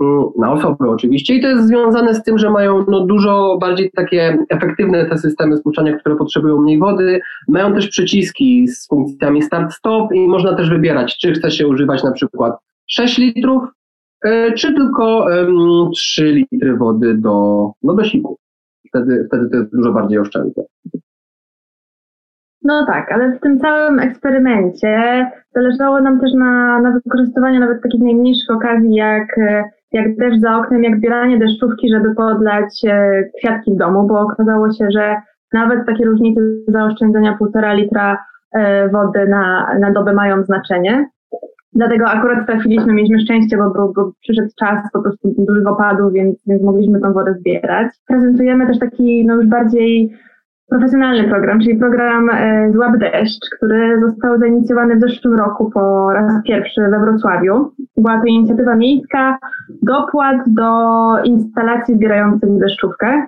mm, 0.00 0.24
na 0.38 0.52
osobę 0.52 0.90
oczywiście. 0.90 1.34
I 1.34 1.42
to 1.42 1.48
jest 1.48 1.66
związane 1.66 2.14
z 2.14 2.22
tym, 2.22 2.38
że 2.38 2.50
mają 2.50 2.84
no, 2.88 3.00
dużo 3.00 3.58
bardziej 3.60 3.90
takie 3.90 4.38
efektywne 4.48 5.06
te 5.06 5.18
systemy 5.18 5.56
spłuczania, 5.56 5.98
które 5.98 6.16
potrzebują 6.16 6.60
mniej 6.60 6.78
wody. 6.78 7.20
Mają 7.48 7.74
też 7.74 7.88
przyciski 7.88 8.68
z 8.68 8.88
funkcjami 8.88 9.42
start-stop 9.42 10.12
i 10.12 10.28
można 10.28 10.54
też 10.54 10.70
wybierać, 10.70 11.18
czy 11.18 11.32
chce 11.32 11.50
się 11.50 11.68
używać 11.68 12.02
na 12.02 12.12
przykład 12.12 12.58
6 12.86 13.18
litrów, 13.18 13.62
czy 14.56 14.74
tylko 14.74 15.26
3 15.92 16.32
litry 16.32 16.76
wody 16.76 17.14
do, 17.14 17.70
no, 17.82 17.94
do 17.94 18.04
siku 18.04 18.38
wtedy, 18.96 19.24
wtedy 19.28 19.50
to 19.50 19.56
jest 19.56 19.76
dużo 19.76 19.92
bardziej 19.92 20.18
oszczędne. 20.18 20.62
No 22.62 22.86
tak, 22.86 23.12
ale 23.12 23.32
w 23.32 23.40
tym 23.40 23.58
całym 23.58 24.00
eksperymencie 24.00 25.26
zależało 25.54 26.00
nam 26.00 26.20
też 26.20 26.32
na, 26.32 26.80
na 26.80 26.90
wykorzystywaniu 26.90 27.60
nawet 27.60 27.82
takich 27.82 28.00
najmniejszych 28.00 28.56
okazji, 28.56 28.94
jak, 28.94 29.36
jak 29.92 30.16
deszcz 30.16 30.40
za 30.40 30.56
oknem, 30.56 30.82
jak 30.82 30.96
zbieranie 30.96 31.38
deszczówki, 31.38 31.88
żeby 31.90 32.14
podlać 32.14 32.84
e, 32.86 33.22
kwiatki 33.38 33.74
w 33.74 33.76
domu, 33.76 34.06
bo 34.06 34.20
okazało 34.20 34.72
się, 34.72 34.90
że 34.90 35.16
nawet 35.52 35.86
takie 35.86 36.04
różnice 36.04 36.40
zaoszczędzenia 36.68 37.36
półtora 37.38 37.72
litra 37.72 38.24
e, 38.52 38.88
wody 38.88 39.28
na, 39.28 39.74
na 39.80 39.92
dobę 39.92 40.12
mają 40.12 40.44
znaczenie. 40.44 41.08
Dlatego 41.76 42.04
akurat 42.06 42.46
trafiliśmy, 42.46 42.92
mieliśmy 42.92 43.20
szczęście, 43.20 43.56
bo, 43.56 43.70
bo, 43.70 43.92
bo 43.96 44.12
przyszedł 44.20 44.48
czas 44.58 44.78
po 44.92 45.02
prostu 45.02 45.34
dużych 45.38 45.66
opadów, 45.66 46.12
więc, 46.12 46.38
więc 46.46 46.62
mogliśmy 46.62 47.00
tą 47.00 47.12
wodę 47.12 47.34
zbierać. 47.34 47.88
Prezentujemy 48.08 48.66
też 48.66 48.78
taki 48.78 49.26
no 49.26 49.34
już 49.34 49.46
bardziej 49.46 50.12
profesjonalny 50.70 51.28
program, 51.28 51.60
czyli 51.60 51.76
program 51.76 52.30
e, 52.30 52.72
Złap 52.72 52.96
Deszcz, 52.96 53.50
który 53.56 54.00
został 54.00 54.38
zainicjowany 54.38 54.96
w 54.96 55.00
zeszłym 55.00 55.34
roku 55.34 55.70
po 55.70 56.12
raz 56.12 56.32
pierwszy 56.44 56.80
we 56.80 57.00
Wrocławiu. 57.00 57.72
Była 57.96 58.20
to 58.20 58.26
inicjatywa 58.26 58.76
miejska, 58.76 59.38
dopłat 59.82 60.36
do 60.46 60.70
instalacji 61.24 61.94
zbierających 61.94 62.50
deszczówkę. 62.58 63.26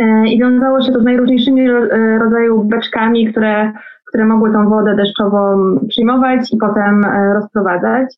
E, 0.00 0.26
I 0.26 0.38
wiązało 0.38 0.82
się 0.82 0.92
to 0.92 1.00
z 1.00 1.04
najróżniejszymi 1.04 1.70
e, 1.70 2.18
rodzajów 2.18 2.68
beczkami, 2.68 3.32
które 3.32 3.72
które 4.10 4.24
mogły 4.24 4.52
tą 4.52 4.68
wodę 4.68 4.96
deszczową 4.96 5.58
przyjmować 5.88 6.52
i 6.52 6.56
potem 6.56 7.04
e, 7.04 7.34
rozprowadzać. 7.34 8.14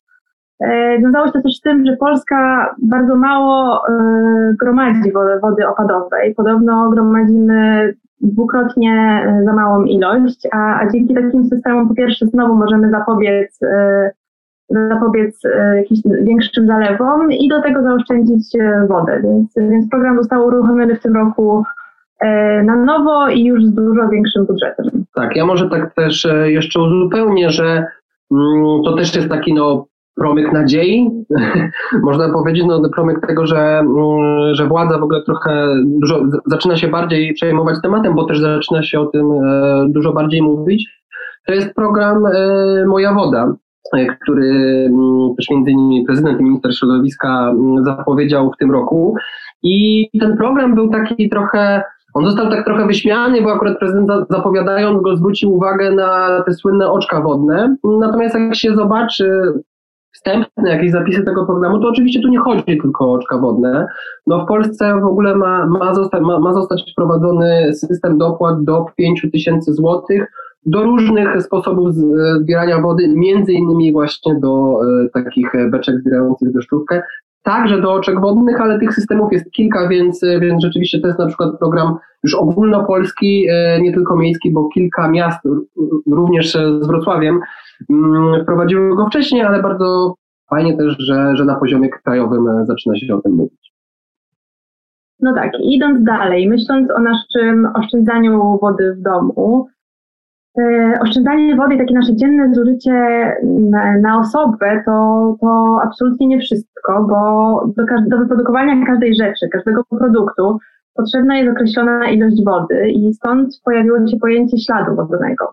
E, 0.59 0.99
wiązało 0.99 1.27
się 1.27 1.31
to 1.31 1.41
też 1.41 1.55
z 1.57 1.61
tym, 1.61 1.85
że 1.85 1.97
Polska 1.97 2.69
bardzo 2.81 3.15
mało 3.15 3.87
e, 3.87 3.91
gromadzi 4.59 5.11
wody, 5.11 5.39
wody 5.41 5.67
opadowej. 5.67 6.35
Podobno 6.35 6.89
gromadzimy 6.89 7.93
dwukrotnie 8.21 9.25
za 9.45 9.53
małą 9.53 9.83
ilość, 9.83 10.47
a, 10.51 10.79
a 10.79 10.89
dzięki 10.89 11.13
takim 11.13 11.45
systemom 11.45 11.87
po 11.87 11.95
pierwsze 11.95 12.25
znowu 12.25 12.55
możemy 12.55 12.89
zapobiec, 12.89 13.59
zapobiec 14.69 15.41
jakimś 15.75 15.99
większym 16.21 16.67
zalewom 16.67 17.31
i 17.31 17.47
do 17.47 17.61
tego 17.61 17.83
zaoszczędzić 17.83 18.57
wodę. 18.87 19.21
Więc, 19.23 19.53
więc 19.55 19.89
program 19.89 20.17
został 20.17 20.45
uruchomiony 20.45 20.95
w 20.95 21.01
tym 21.01 21.15
roku 21.15 21.63
na 22.63 22.75
nowo 22.75 23.29
i 23.29 23.43
już 23.43 23.65
z 23.65 23.73
dużo 23.73 24.09
większym 24.09 24.45
budżetem. 24.45 25.05
Tak, 25.15 25.35
ja 25.35 25.45
może 25.45 25.69
tak 25.69 25.93
też 25.95 26.25
e, 26.25 26.51
jeszcze 26.51 26.81
uzupełnię, 26.81 27.49
że 27.49 27.85
mm, 28.31 28.83
to 28.85 28.93
też 28.93 29.15
jest 29.15 29.29
taki 29.29 29.53
no, 29.53 29.85
promyk 30.15 30.53
nadziei, 30.53 31.09
można 32.03 32.29
powiedzieć, 32.29 32.63
no, 32.67 32.89
promyk 32.89 33.27
tego, 33.27 33.47
że, 33.47 33.79
mm, 33.79 34.55
że 34.55 34.67
władza 34.67 34.97
w 34.97 35.03
ogóle 35.03 35.21
trochę 35.23 35.67
dużo, 35.85 36.21
zaczyna 36.45 36.77
się 36.77 36.87
bardziej 36.87 37.33
przejmować 37.33 37.75
tematem, 37.81 38.15
bo 38.15 38.25
też 38.25 38.39
zaczyna 38.39 38.83
się 38.83 38.99
o 38.99 39.05
tym 39.05 39.31
e, 39.31 39.85
dużo 39.89 40.13
bardziej 40.13 40.41
mówić. 40.41 41.03
To 41.47 41.53
jest 41.53 41.73
program 41.73 42.23
Moja 42.87 43.13
Woda, 43.13 43.53
który 44.21 44.49
mm, 44.87 45.35
też 45.37 45.49
między 45.49 45.71
innymi 45.71 46.05
prezydent 46.05 46.39
i 46.39 46.43
minister 46.43 46.75
środowiska 46.77 47.53
zapowiedział 47.85 48.51
w 48.51 48.57
tym 48.57 48.71
roku. 48.71 49.15
I 49.63 50.09
ten 50.19 50.37
program 50.37 50.75
był 50.75 50.89
taki 50.89 51.29
trochę 51.29 51.83
on 52.13 52.25
został 52.25 52.49
tak 52.49 52.65
trochę 52.65 52.87
wyśmiany, 52.87 53.41
bo 53.41 53.53
akurat 53.53 53.79
prezydent 53.79 54.27
zapowiadając 54.29 55.03
go 55.03 55.15
zwrócił 55.15 55.53
uwagę 55.53 55.91
na 55.91 56.43
te 56.45 56.53
słynne 56.53 56.91
oczka 56.91 57.21
wodne. 57.21 57.75
Natomiast 57.83 58.35
jak 58.35 58.55
się 58.55 58.75
zobaczy 58.75 59.53
wstępne 60.11 60.69
jakieś 60.69 60.91
zapisy 60.91 61.23
tego 61.23 61.45
programu, 61.45 61.79
to 61.79 61.89
oczywiście 61.89 62.21
tu 62.21 62.27
nie 62.27 62.39
chodzi 62.39 62.63
tylko 62.81 63.05
o 63.05 63.13
oczka 63.13 63.37
wodne. 63.37 63.87
No 64.27 64.45
w 64.45 64.47
Polsce 64.47 64.99
w 64.99 65.05
ogóle 65.05 65.35
ma, 65.35 65.65
ma, 65.65 65.93
zostać, 65.93 66.21
ma, 66.21 66.39
ma 66.39 66.53
zostać 66.53 66.91
wprowadzony 66.91 67.73
system 67.73 68.17
dopłat 68.17 68.63
do 68.63 68.85
5 68.97 69.27
tysięcy 69.31 69.73
złotych 69.73 70.31
do 70.65 70.83
różnych 70.83 71.41
sposobów 71.41 71.95
zbierania 72.41 72.81
wody, 72.81 73.07
między 73.07 73.53
innymi 73.53 73.91
właśnie 73.91 74.35
do 74.39 74.79
e, 75.05 75.09
takich 75.09 75.51
beczek 75.69 75.99
zbierających 75.99 76.53
deszczówkę 76.53 77.01
także 77.43 77.81
do 77.81 77.93
oczek 77.93 78.21
wodnych, 78.21 78.61
ale 78.61 78.79
tych 78.79 78.93
systemów 78.93 79.33
jest 79.33 79.51
kilka, 79.51 79.87
więc, 79.87 80.21
więc 80.41 80.63
rzeczywiście 80.63 80.99
to 80.99 81.07
jest 81.07 81.19
na 81.19 81.27
przykład 81.27 81.59
program 81.59 81.97
już 82.23 82.35
ogólnopolski, 82.35 83.47
e, 83.49 83.81
nie 83.81 83.93
tylko 83.93 84.15
miejski, 84.15 84.51
bo 84.51 84.69
kilka 84.69 85.07
miast, 85.07 85.39
również 86.11 86.53
z 86.53 86.87
Wrocławiem, 86.87 87.39
mm, 87.89 88.43
wprowadziły 88.43 88.95
go 88.95 89.07
wcześniej, 89.07 89.41
ale 89.41 89.61
bardzo 89.61 90.15
fajnie 90.49 90.77
też, 90.77 90.95
że, 90.99 91.37
że 91.37 91.45
na 91.45 91.55
poziomie 91.55 91.89
krajowym 91.89 92.47
e, 92.47 92.65
zaczyna 92.65 92.95
się 92.95 93.15
o 93.15 93.21
tym 93.21 93.31
mówić. 93.31 93.73
No 95.19 95.33
tak, 95.33 95.51
idąc 95.63 96.03
dalej, 96.03 96.49
myśląc 96.49 96.91
o 96.91 96.99
naszym 96.99 97.67
oszczędzaniu 97.75 98.59
wody 98.61 98.95
w 98.95 99.01
domu, 99.01 99.67
E, 99.67 99.72
oszczędzanie 101.01 101.55
wody, 101.55 101.77
takie 101.77 101.93
nasze 101.93 102.15
dzienne 102.15 102.53
zużycie 102.53 102.91
na, 103.43 103.97
na 103.97 104.19
osobę, 104.19 104.83
to, 104.85 105.37
to 105.41 105.79
absolutnie 105.83 106.27
nie 106.27 106.39
wszystko, 106.39 107.07
bo 107.09 107.73
do, 107.77 107.83
do 108.07 108.17
wyprodukowania 108.17 108.85
każdej 108.85 109.15
rzeczy, 109.15 109.49
każdego 109.51 109.83
produktu 109.83 110.59
potrzebna 110.95 111.37
jest 111.37 111.51
określona 111.51 112.09
ilość 112.09 112.43
wody 112.45 112.89
i 112.89 113.13
stąd 113.13 113.61
pojawiło 113.65 114.07
się 114.07 114.17
pojęcie 114.17 114.57
śladu 114.57 114.95
wodnego. 114.95 115.51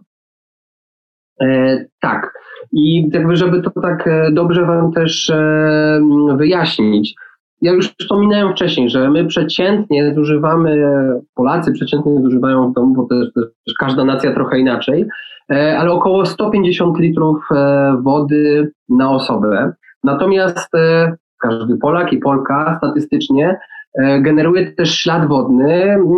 E, 1.40 1.78
tak. 2.00 2.32
I 2.72 3.10
jakby, 3.12 3.36
żeby 3.36 3.62
to 3.62 3.70
tak 3.70 4.06
e, 4.06 4.30
dobrze 4.32 4.66
Wam 4.66 4.92
też 4.92 5.30
e, 5.30 6.00
wyjaśnić, 6.36 7.14
ja 7.62 7.72
już 7.72 7.94
wspominałem 8.00 8.52
wcześniej, 8.52 8.90
że 8.90 9.10
my 9.10 9.26
przeciętnie 9.26 10.14
zużywamy, 10.14 10.92
Polacy 11.34 11.72
przeciętnie 11.72 12.20
zużywają 12.22 12.70
w 12.70 12.74
domu, 12.74 12.94
bo 12.94 13.06
też, 13.06 13.32
też 13.34 13.74
każda 13.80 14.04
nacja 14.04 14.34
trochę 14.34 14.58
inaczej, 14.58 15.06
e, 15.52 15.78
ale 15.78 15.92
około 15.92 16.26
150 16.26 16.98
litrów 16.98 17.38
e, 17.50 17.96
wody 18.02 18.72
na 18.88 19.10
osobę. 19.10 19.72
Natomiast 20.04 20.74
e, 20.74 21.12
każdy 21.40 21.76
Polak 21.76 22.12
i 22.12 22.18
Polka 22.18 22.74
statystycznie 22.78 23.58
generuje 23.98 24.72
też 24.72 24.94
ślad 24.94 25.28
wodny 25.28 25.74
mm, 25.74 26.08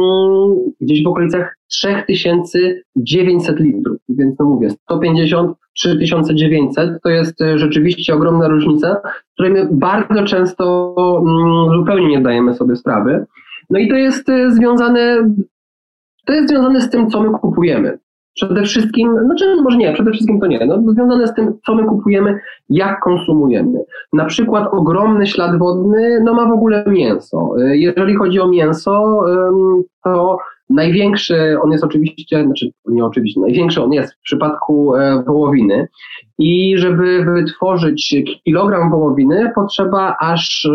gdzieś 0.81 1.05
w 1.05 1.07
okolicach 1.07 1.57
3900 1.71 3.61
litrów. 3.61 3.99
Więc 4.09 4.39
no 4.39 4.47
mówię, 4.47 4.71
150 4.71 5.57
3900 5.75 7.03
to 7.03 7.11
jest 7.11 7.41
e, 7.41 7.59
rzeczywiście 7.59 8.15
ogromna 8.15 8.49
różnica, 8.49 9.01
której 9.35 9.53
my 9.53 9.69
bardzo 9.73 10.25
często 10.25 10.95
mm, 11.27 11.81
zupełnie 11.81 12.09
nie 12.09 12.21
zdajemy 12.21 12.55
sobie 12.55 12.77
sprawy. 12.77 13.27
No 13.71 13.79
i 13.79 13.89
to 13.89 13.97
jest 13.97 14.29
e, 14.29 14.51
związane, 14.51 15.35
to 16.27 16.33
jest 16.33 16.49
związane 16.49 16.81
z 16.81 16.91
tym, 16.91 17.11
co 17.11 17.23
my 17.23 17.39
kupujemy. 17.39 17.99
Przede 18.35 18.63
wszystkim, 18.63 19.15
znaczy 19.25 19.57
może 19.63 19.77
nie, 19.77 19.93
przede 19.93 20.11
wszystkim 20.11 20.41
to 20.41 20.47
nie, 20.47 20.67
no, 20.67 20.93
związane 20.93 21.27
z 21.27 21.35
tym, 21.35 21.53
co 21.67 21.75
my 21.75 21.85
kupujemy, 21.85 22.41
jak 22.71 23.01
konsumujemy. 23.01 23.85
Na 24.13 24.25
przykład 24.25 24.69
ogromny 24.75 25.27
ślad 25.27 25.59
wodny 25.59 26.21
no, 26.25 26.35
ma 26.35 26.47
w 26.47 26.53
ogóle 26.53 26.85
mięso. 26.87 27.55
Jeżeli 27.59 28.15
chodzi 28.15 28.41
o 28.41 28.49
mięso, 28.49 29.25
to 30.05 30.39
Największy 30.73 31.57
on 31.63 31.73
jest 31.73 31.85
oczywiście, 31.85 32.45
znaczy 32.45 32.71
nie 32.87 33.05
oczywiście, 33.05 33.41
największy 33.41 33.83
on 33.83 33.93
jest 33.93 34.15
w 34.15 34.21
przypadku 34.21 34.97
e, 34.97 35.23
wołowiny 35.27 35.89
i 36.39 36.79
żeby 36.79 37.25
wytworzyć 37.25 38.17
kilogram 38.45 38.91
wołowiny 38.91 39.53
potrzeba 39.55 40.17
aż 40.21 40.69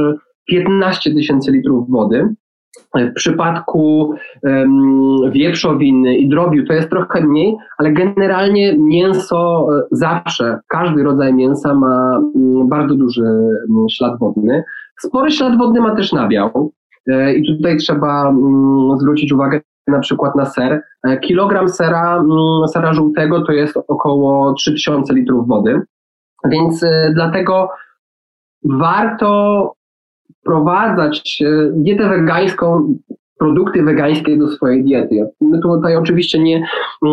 15 0.45 1.13
tysięcy 1.13 1.51
litrów 1.51 1.89
wody. 1.89 2.35
W 2.95 3.13
przypadku 3.13 4.13
wieprzowiny 5.31 6.17
i 6.17 6.29
drobiu 6.29 6.65
to 6.65 6.73
jest 6.73 6.89
trochę 6.89 7.21
mniej, 7.21 7.57
ale 7.77 7.91
generalnie 7.91 8.77
mięso 8.77 9.67
e, 9.77 9.81
zawsze, 9.91 10.59
każdy 10.67 11.03
rodzaj 11.03 11.33
mięsa 11.33 11.73
ma 11.73 12.19
um, 12.19 12.67
bardzo 12.67 12.95
duży 12.95 13.23
um, 13.23 13.89
ślad 13.89 14.19
wodny. 14.19 14.63
Spory 14.99 15.31
ślad 15.31 15.57
wodny 15.57 15.81
ma 15.81 15.95
też 15.95 16.13
nabiał 16.13 16.71
i 17.35 17.47
tutaj 17.47 17.77
trzeba 17.77 18.29
mm, 18.29 18.99
zwrócić 18.99 19.33
uwagę 19.33 19.61
na 19.87 19.99
przykład 19.99 20.35
na 20.35 20.45
ser. 20.45 20.81
Kilogram 21.21 21.69
sera, 21.69 22.17
mm, 22.17 22.67
sera 22.67 22.93
żółtego 22.93 23.41
to 23.41 23.51
jest 23.51 23.77
około 23.87 24.53
3000 24.53 25.13
litrów 25.13 25.47
wody, 25.47 25.81
więc 26.45 26.85
dlatego 27.13 27.69
warto 28.63 29.73
wprowadzać 30.41 31.43
dietę 31.73 32.09
wegańską 32.09 32.93
produkty 33.39 33.83
wegańskie 33.83 34.37
do 34.37 34.47
swojej 34.47 34.83
diety. 34.83 35.15
My 35.41 35.59
tutaj 35.59 35.95
oczywiście 35.95 36.39
nie, 36.39 36.63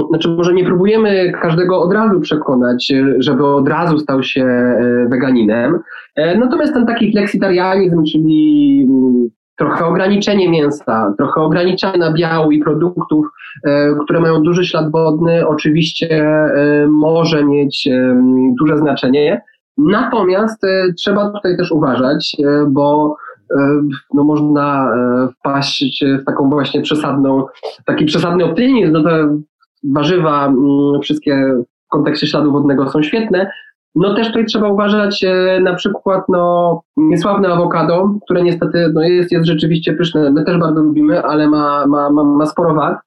znaczy 0.09 0.28
może 0.28 0.54
nie 0.54 0.64
próbujemy 0.64 1.33
każdego 1.42 1.80
od 1.83 1.92
razu 1.92 2.21
przekonać, 2.21 2.92
żeby 3.18 3.47
od 3.47 3.68
razu 3.68 3.99
stał 3.99 4.23
się 4.23 4.44
e, 4.44 5.06
weganinem, 5.09 5.78
e, 6.16 6.38
natomiast 6.38 6.75
ten 6.75 6.87
taki 6.87 7.12
fleksitarianizm, 7.12 8.04
czyli 8.04 8.88
trochę 9.56 9.85
ograniczenie 9.85 10.50
mięsa, 10.50 11.14
trochę 11.18 11.40
ograniczenie 11.40 11.99
nabiału 11.99 12.50
i 12.50 12.59
produktów, 12.61 13.26
e, 13.64 13.94
które 14.04 14.21
mają 14.21 14.42
duży 14.42 14.64
ślad 14.64 14.90
wodny, 14.90 15.49
oczywiście 15.49 16.26
może 16.88 17.44
mieć 17.44 17.88
duże 18.61 18.78
znaczenie. 18.78 19.42
Natomiast 19.78 20.62
trzeba 20.97 21.31
tutaj 21.31 21.57
też 21.57 21.73
uważać, 21.73 22.37
bo 22.69 23.16
E, 23.50 23.83
no 24.14 24.25
można 24.25 24.95
e, 24.95 25.28
wpaść 25.28 26.04
w 26.23 26.25
taką 26.25 26.50
właśnie 26.50 26.83
przesadną, 26.83 27.47
taki 27.85 28.04
przesadny 28.04 28.45
optymizm, 28.45 28.93
no 28.93 29.02
te 29.02 29.40
warzywa 29.85 30.47
mm, 30.47 31.00
wszystkie 31.02 31.54
w 31.87 31.88
kontekście 31.88 32.26
śladu 32.26 32.52
wodnego 32.52 32.90
są 32.90 33.02
świetne, 33.02 33.50
no 33.94 34.14
też 34.14 34.26
tutaj 34.26 34.44
trzeba 34.44 34.68
uważać 34.68 35.24
e, 35.24 35.60
na 35.60 35.74
przykład 35.74 36.24
no, 36.28 36.82
niesławne 36.96 37.48
awokado, 37.48 38.14
które 38.24 38.42
niestety 38.42 38.90
no, 38.94 39.02
jest, 39.02 39.32
jest 39.32 39.46
rzeczywiście 39.46 39.92
pyszne. 39.92 40.30
My 40.30 40.44
też 40.44 40.58
bardzo 40.58 40.80
lubimy, 40.80 41.22
ale 41.22 41.48
ma, 41.48 41.86
ma, 41.86 42.10
ma, 42.10 42.24
ma 42.24 42.46
sporo 42.46 42.74
wad, 42.74 42.98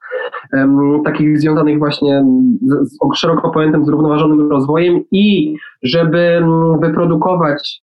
takich 1.06 1.39
związanych 1.39 1.79
właśnie 1.79 2.25
z, 2.62 2.91
z 2.91 3.17
szeroko 3.17 3.50
pojętym 3.50 3.86
zrównoważonym 3.86 4.51
rozwojem 4.51 5.03
i 5.12 5.56
żeby 5.84 6.20
mm, 6.20 6.79
wyprodukować 6.79 7.82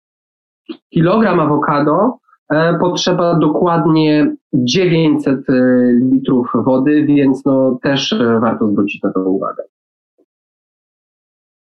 kilogram 0.90 1.40
awokado, 1.40 2.18
E, 2.50 2.78
potrzeba 2.78 3.34
dokładnie 3.34 4.34
900 4.52 5.50
e, 5.50 5.52
litrów 5.92 6.52
wody, 6.54 7.04
więc 7.04 7.44
no 7.44 7.78
też 7.82 8.14
warto 8.40 8.68
zwrócić 8.68 9.02
na 9.02 9.12
to 9.12 9.20
uwagę. 9.20 9.62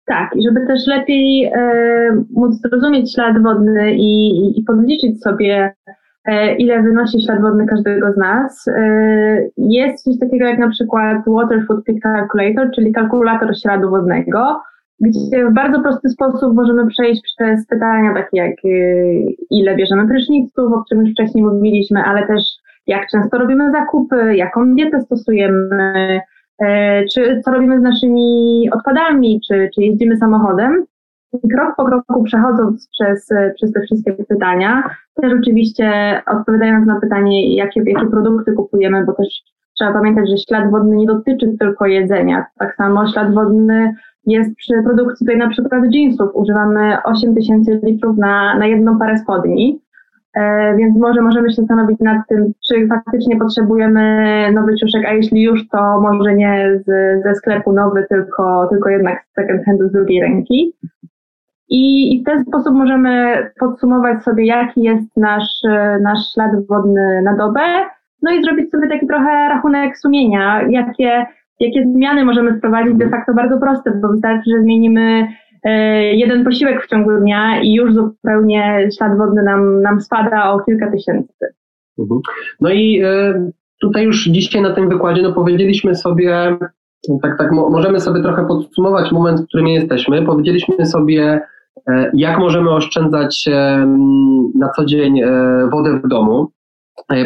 Tak, 0.07 0.35
i 0.35 0.43
żeby 0.43 0.67
też 0.67 0.87
lepiej 0.87 1.45
e, 1.45 2.23
móc 2.33 2.61
zrozumieć 2.61 3.13
ślad 3.13 3.43
wodny 3.43 3.93
i, 3.93 4.29
i, 4.29 4.59
i 4.59 4.63
podliczyć 4.63 5.21
sobie, 5.21 5.73
e, 6.25 6.55
ile 6.55 6.83
wynosi 6.83 7.21
ślad 7.21 7.41
wodny 7.41 7.65
każdego 7.65 8.13
z 8.13 8.17
nas, 8.17 8.67
e, 8.67 9.49
jest 9.57 10.03
coś 10.03 10.19
takiego 10.19 10.45
jak 10.45 10.59
na 10.59 10.69
przykład 10.69 11.17
Water 11.27 11.65
Footprint 11.67 12.01
Calculator, 12.01 12.71
czyli 12.75 12.91
kalkulator 12.91 13.57
śladu 13.59 13.89
wodnego, 13.89 14.61
gdzie 14.99 15.45
w 15.45 15.53
bardzo 15.53 15.81
prosty 15.81 16.09
sposób 16.09 16.53
możemy 16.55 16.87
przejść 16.87 17.21
przez 17.23 17.67
pytania 17.67 18.13
takie 18.13 18.37
jak 18.37 18.65
y, 18.65 19.35
ile 19.49 19.75
bierzemy 19.75 20.07
pryszniców, 20.07 20.73
o 20.73 20.83
czym 20.89 21.01
już 21.01 21.11
wcześniej 21.11 21.43
mówiliśmy, 21.43 22.03
ale 22.03 22.27
też 22.27 22.43
jak 22.87 23.07
często 23.11 23.37
robimy 23.37 23.71
zakupy, 23.71 24.35
jaką 24.35 24.75
dietę 24.75 25.01
stosujemy, 25.01 25.69
e, 25.95 26.21
czy 27.13 27.41
co 27.45 27.51
robimy 27.51 27.79
z 27.79 27.83
naszymi 27.83 28.69
odpadami, 28.73 29.41
czy, 29.47 29.69
czy 29.75 29.81
jeździmy 29.81 30.17
samochodem. 30.17 30.85
Krok 31.55 31.75
po 31.77 31.85
kroku 31.85 32.23
przechodząc 32.23 32.89
przez, 32.91 33.29
przez 33.55 33.71
te 33.71 33.81
wszystkie 33.81 34.13
pytania, 34.13 34.83
też 35.21 35.33
oczywiście 35.41 35.91
odpowiadając 36.27 36.87
na 36.87 36.99
pytanie, 36.99 37.55
jakie, 37.55 37.81
jakie 37.85 38.07
produkty 38.07 38.53
kupujemy, 38.53 39.05
bo 39.05 39.13
też 39.13 39.27
trzeba 39.79 39.93
pamiętać, 39.93 40.29
że 40.29 40.37
ślad 40.37 40.71
wodny 40.71 40.95
nie 40.95 41.05
dotyczy 41.05 41.55
tylko 41.59 41.85
jedzenia. 41.85 42.45
Tak 42.59 42.75
samo 42.75 43.07
ślad 43.07 43.33
wodny 43.33 43.93
jest 44.25 44.55
przy 44.55 44.73
produkcji 44.83 45.25
tutaj 45.25 45.37
na 45.37 45.49
przykład 45.49 45.83
jeansów. 45.91 46.29
Używamy 46.33 46.97
8 47.03 47.35
tysięcy 47.35 47.79
litrów 47.83 48.17
na, 48.17 48.57
na 48.57 48.67
jedną 48.67 48.99
parę 48.99 49.17
spodni. 49.17 49.81
E, 50.35 50.75
więc 50.77 50.97
może 50.97 51.21
możemy 51.21 51.49
się 51.49 51.55
zastanowić 51.55 51.99
nad 51.99 52.17
tym, 52.29 52.51
czy 52.67 52.87
faktycznie 52.87 53.37
potrzebujemy 53.37 54.01
nowy 54.51 54.75
ciuszek, 54.75 55.05
a 55.05 55.13
jeśli 55.13 55.41
już, 55.41 55.67
to 55.67 56.01
może 56.01 56.35
nie 56.35 56.81
z, 56.85 56.85
ze 57.23 57.35
sklepu 57.35 57.73
nowy, 57.73 58.05
tylko, 58.09 58.67
tylko 58.71 58.89
jednak 58.89 59.23
z 59.23 59.33
second 59.33 59.65
handu 59.65 59.89
z 59.89 59.91
drugiej 59.91 60.21
ręki. 60.21 60.73
I, 61.69 62.15
I 62.15 62.21
w 62.21 62.25
ten 62.25 62.45
sposób 62.45 62.73
możemy 62.73 63.37
podsumować 63.59 64.23
sobie, 64.23 64.45
jaki 64.45 64.81
jest 64.81 65.17
nasz, 65.17 65.61
nasz 66.01 66.33
ślad 66.33 66.51
wodny 66.69 67.21
na 67.21 67.35
dobę, 67.35 67.61
no 68.21 68.31
i 68.31 68.43
zrobić 68.43 68.71
sobie 68.71 68.87
taki 68.87 69.07
trochę 69.07 69.49
rachunek 69.49 69.97
sumienia, 69.97 70.61
jakie 70.69 71.25
jakie 71.59 71.83
zmiany 71.83 72.25
możemy 72.25 72.57
wprowadzić 72.57 72.95
de 72.95 73.09
facto 73.09 73.33
bardzo 73.33 73.57
proste, 73.57 73.91
bo 73.91 74.07
wystarczy, 74.07 74.51
że 74.55 74.61
zmienimy 74.61 75.27
jeden 76.13 76.43
posiłek 76.45 76.85
w 76.85 76.89
ciągu 76.89 77.11
dnia 77.17 77.61
i 77.61 77.73
już 77.73 77.93
zupełnie 77.93 78.89
ślad 78.97 79.17
wodny 79.17 79.43
nam, 79.43 79.81
nam 79.81 80.01
spada 80.01 80.51
o 80.51 80.59
kilka 80.59 80.91
tysięcy. 80.91 81.45
Mhm. 81.99 82.21
No 82.61 82.69
i 82.69 83.01
e, 83.03 83.51
tutaj 83.81 84.03
już 84.03 84.25
dzisiaj 84.25 84.61
na 84.61 84.73
tym 84.73 84.89
wykładzie 84.89 85.21
no 85.21 85.33
powiedzieliśmy 85.33 85.95
sobie, 85.95 86.57
tak, 87.21 87.37
tak, 87.37 87.51
możemy 87.51 87.99
sobie 87.99 88.21
trochę 88.21 88.47
podsumować 88.47 89.11
moment, 89.11 89.41
w 89.41 89.47
którym 89.47 89.67
jesteśmy. 89.67 90.25
Powiedzieliśmy 90.25 90.85
sobie, 90.85 91.41
e, 91.89 92.11
jak 92.13 92.39
możemy 92.39 92.69
oszczędzać 92.69 93.49
na 94.55 94.69
co 94.75 94.85
dzień 94.85 95.21
wodę 95.71 95.99
w 96.03 96.07
domu. 96.07 96.51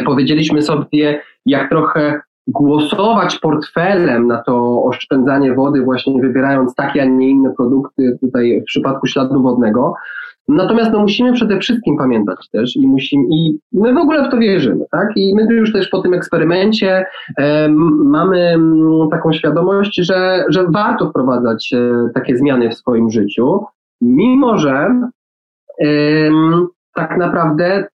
Powiedzieliśmy 0.04 0.62
sobie, 0.62 1.20
jak 1.46 1.70
trochę 1.70 2.20
głosować 2.46 3.38
portfelem 3.38 4.26
na 4.26 4.42
to 4.42 4.84
oszczędzanie 4.84 5.54
wody, 5.54 5.82
właśnie 5.82 6.20
wybierając 6.20 6.74
takie, 6.74 7.02
a 7.02 7.04
nie 7.04 7.28
inne 7.28 7.54
produkty, 7.56 8.18
tutaj 8.20 8.60
w 8.60 8.64
przypadku 8.64 9.06
śladu 9.06 9.42
wodnego. 9.42 9.94
Natomiast 10.48 10.92
no, 10.92 10.98
musimy 10.98 11.32
przede 11.32 11.58
wszystkim 11.58 11.96
pamiętać 11.96 12.48
też 12.52 12.76
i 12.76 12.88
musimy, 12.88 13.24
i 13.30 13.58
my 13.72 13.94
w 13.94 13.96
ogóle 13.96 14.28
w 14.28 14.30
to 14.30 14.38
wierzymy, 14.38 14.84
tak? 14.90 15.08
I 15.16 15.34
my 15.34 15.54
już 15.54 15.72
też 15.72 15.88
po 15.88 16.02
tym 16.02 16.14
eksperymencie 16.14 17.04
e, 17.38 17.68
mamy 18.04 18.56
taką 19.10 19.32
świadomość, 19.32 19.96
że, 19.96 20.44
że 20.48 20.66
warto 20.68 21.10
wprowadzać 21.10 21.70
e, 21.72 22.08
takie 22.14 22.36
zmiany 22.36 22.70
w 22.70 22.74
swoim 22.74 23.10
życiu, 23.10 23.64
mimo 24.00 24.58
że 24.58 25.00
e, 25.80 25.86
tak 26.94 27.16
naprawdę 27.16 27.86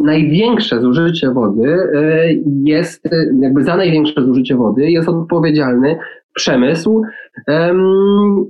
największe 0.00 0.80
zużycie 0.80 1.30
wody 1.30 1.76
e, 1.94 2.32
jest, 2.64 3.06
e, 3.06 3.26
jakby 3.40 3.64
za 3.64 3.76
największe 3.76 4.22
zużycie 4.22 4.56
wody 4.56 4.90
jest 4.90 5.08
odpowiedzialny 5.08 5.98
przemysł 6.34 7.02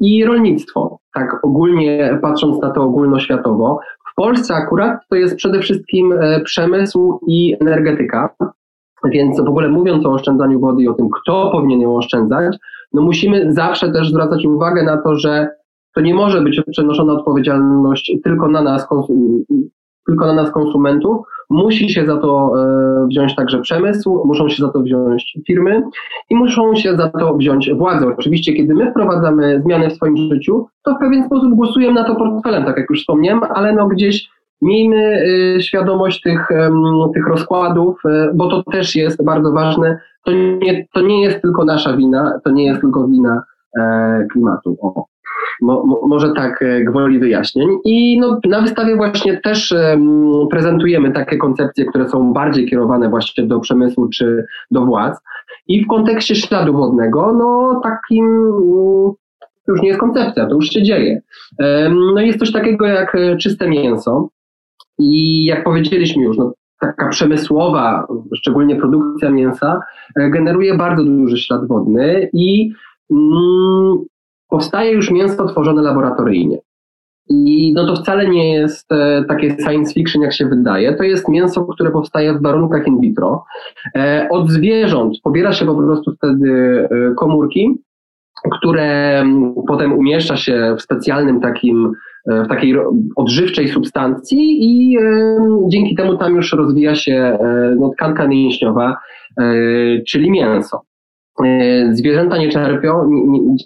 i 0.00 0.24
rolnictwo. 0.24 0.98
Tak 1.14 1.44
ogólnie 1.44 2.18
patrząc 2.22 2.62
na 2.62 2.70
to 2.70 2.82
ogólnoświatowo. 2.82 3.80
W 4.12 4.14
Polsce 4.14 4.54
akurat 4.54 5.00
to 5.10 5.16
jest 5.16 5.36
przede 5.36 5.60
wszystkim 5.60 6.12
e, 6.12 6.40
przemysł 6.40 7.20
i 7.26 7.56
energetyka. 7.60 8.34
Więc 9.04 9.40
w 9.40 9.48
ogóle 9.48 9.68
mówiąc 9.68 10.06
o 10.06 10.12
oszczędzaniu 10.12 10.60
wody 10.60 10.82
i 10.82 10.88
o 10.88 10.94
tym, 10.94 11.08
kto 11.10 11.50
powinien 11.52 11.80
ją 11.80 11.96
oszczędzać, 11.96 12.56
no 12.92 13.02
musimy 13.02 13.52
zawsze 13.52 13.92
też 13.92 14.10
zwracać 14.10 14.46
uwagę 14.46 14.82
na 14.82 15.02
to, 15.02 15.16
że 15.16 15.48
to 15.94 16.00
nie 16.00 16.14
może 16.14 16.40
być 16.40 16.62
przenoszona 16.70 17.12
odpowiedzialność 17.12 18.12
tylko 18.24 18.48
na 18.48 18.62
nas, 18.62 18.88
tylko 20.10 20.26
na 20.26 20.32
nas 20.32 20.50
konsumentów, 20.50 21.26
musi 21.50 21.90
się 21.90 22.06
za 22.06 22.16
to 22.16 22.52
e, 22.58 23.06
wziąć 23.06 23.34
także 23.34 23.60
przemysł, 23.60 24.22
muszą 24.24 24.48
się 24.48 24.62
za 24.62 24.72
to 24.72 24.80
wziąć 24.80 25.38
firmy 25.46 25.82
i 26.30 26.36
muszą 26.36 26.74
się 26.74 26.96
za 26.96 27.08
to 27.08 27.34
wziąć 27.34 27.70
władze. 27.74 28.06
Oczywiście, 28.06 28.52
kiedy 28.52 28.74
my 28.74 28.90
wprowadzamy 28.90 29.62
zmiany 29.64 29.90
w 29.90 29.92
swoim 29.92 30.16
życiu, 30.16 30.66
to 30.82 30.94
w 30.94 30.98
pewien 30.98 31.24
sposób 31.24 31.54
głosujemy 31.54 31.94
na 31.94 32.04
to 32.04 32.14
portfelem, 32.14 32.64
tak 32.64 32.76
jak 32.76 32.90
już 32.90 33.00
wspomniałem, 33.00 33.40
ale 33.54 33.72
no 33.72 33.88
gdzieś 33.88 34.28
miejmy 34.62 35.22
e, 35.56 35.60
świadomość 35.62 36.20
tych, 36.20 36.48
tych 37.14 37.26
rozkładów, 37.26 37.98
e, 38.04 38.30
bo 38.34 38.48
to 38.48 38.62
też 38.62 38.96
jest 38.96 39.24
bardzo 39.24 39.52
ważne. 39.52 39.98
To 40.24 40.32
nie, 40.32 40.86
to 40.92 41.00
nie 41.00 41.22
jest 41.22 41.42
tylko 41.42 41.64
nasza 41.64 41.96
wina, 41.96 42.40
to 42.44 42.50
nie 42.50 42.66
jest 42.66 42.80
tylko 42.80 43.08
wina 43.08 43.42
klimatu. 44.32 44.76
O. 44.80 45.04
Mo, 45.62 45.87
mo, 45.87 46.00
może 46.07 46.33
tak 46.33 46.62
e, 46.62 46.85
gwoli 46.85 47.18
wyjaśnień. 47.18 47.68
I 47.85 48.20
no, 48.20 48.40
na 48.48 48.61
wystawie 48.61 48.96
właśnie 48.96 49.40
też 49.40 49.72
um, 49.72 50.48
prezentujemy 50.50 51.12
takie 51.12 51.37
koncepcje, 51.37 51.85
które 51.85 52.09
są 52.09 52.33
bardziej 52.33 52.66
kierowane 52.66 53.09
właśnie 53.09 53.46
do 53.46 53.61
przemysłu 53.61 54.09
czy 54.09 54.44
do 54.70 54.87
władz. 54.87 55.18
I 55.68 55.85
w 55.85 55.88
kontekście 55.88 56.35
śladu 56.35 56.72
wodnego, 56.72 57.33
no 57.33 57.81
takim 57.83 58.26
um, 58.26 59.12
już 59.68 59.83
nie 59.83 59.88
jest 59.88 60.00
koncepcja, 60.00 60.46
to 60.46 60.55
już 60.55 60.70
się 60.70 60.83
dzieje. 60.83 61.20
No 62.14 62.20
jest 62.20 62.38
coś 62.38 62.53
takiego 62.53 62.87
jak 62.87 63.14
e, 63.14 63.37
czyste 63.37 63.68
mięso. 63.68 64.29
I 64.98 65.44
jak 65.44 65.64
powiedzieliśmy 65.64 66.22
już, 66.24 66.38
no, 66.38 66.53
taka 66.81 67.09
przemysłowa, 67.09 68.07
szczególnie 68.35 68.76
produkcja 68.76 69.31
mięsa, 69.31 69.81
e, 70.16 70.31
generuje 70.31 70.76
bardzo 70.76 71.05
duży 71.05 71.38
ślad 71.38 71.68
wodny 71.68 72.31
i 72.33 72.72
mm, 73.11 73.98
powstaje 74.50 74.92
już 74.92 75.10
mięso 75.10 75.46
tworzone 75.46 75.82
laboratoryjnie. 75.82 76.58
I 77.30 77.72
no 77.72 77.86
to 77.86 77.96
wcale 77.96 78.28
nie 78.28 78.52
jest 78.52 78.92
e, 78.92 79.24
takie 79.28 79.56
science 79.64 79.94
fiction, 79.94 80.22
jak 80.22 80.32
się 80.32 80.46
wydaje. 80.46 80.94
To 80.94 81.02
jest 81.02 81.28
mięso, 81.28 81.64
które 81.64 81.90
powstaje 81.90 82.34
w 82.34 82.42
warunkach 82.42 82.86
in 82.86 83.00
vitro. 83.00 83.44
E, 83.96 84.28
od 84.30 84.50
zwierząt 84.50 85.14
pobiera 85.22 85.52
się 85.52 85.66
po 85.66 85.74
prostu 85.74 86.12
wtedy 86.12 86.50
e, 86.90 87.14
komórki, 87.14 87.74
które 88.52 89.24
potem 89.68 89.92
umieszcza 89.92 90.36
się 90.36 90.74
w 90.78 90.82
specjalnym 90.82 91.40
takim, 91.40 91.92
w 92.26 92.48
takiej 92.48 92.74
odżywczej 93.16 93.68
substancji 93.68 94.58
i 94.60 94.96
dzięki 95.68 95.94
temu 95.94 96.16
tam 96.16 96.36
już 96.36 96.52
rozwija 96.52 96.94
się 96.94 97.38
no, 97.80 97.90
tkanka 97.96 98.28
mięśniowa, 98.28 98.96
czyli 100.06 100.30
mięso. 100.30 100.80
E, 101.44 101.94
zwierzęta 101.94 102.38
nie 102.38 102.48
czerpią, 102.48 103.11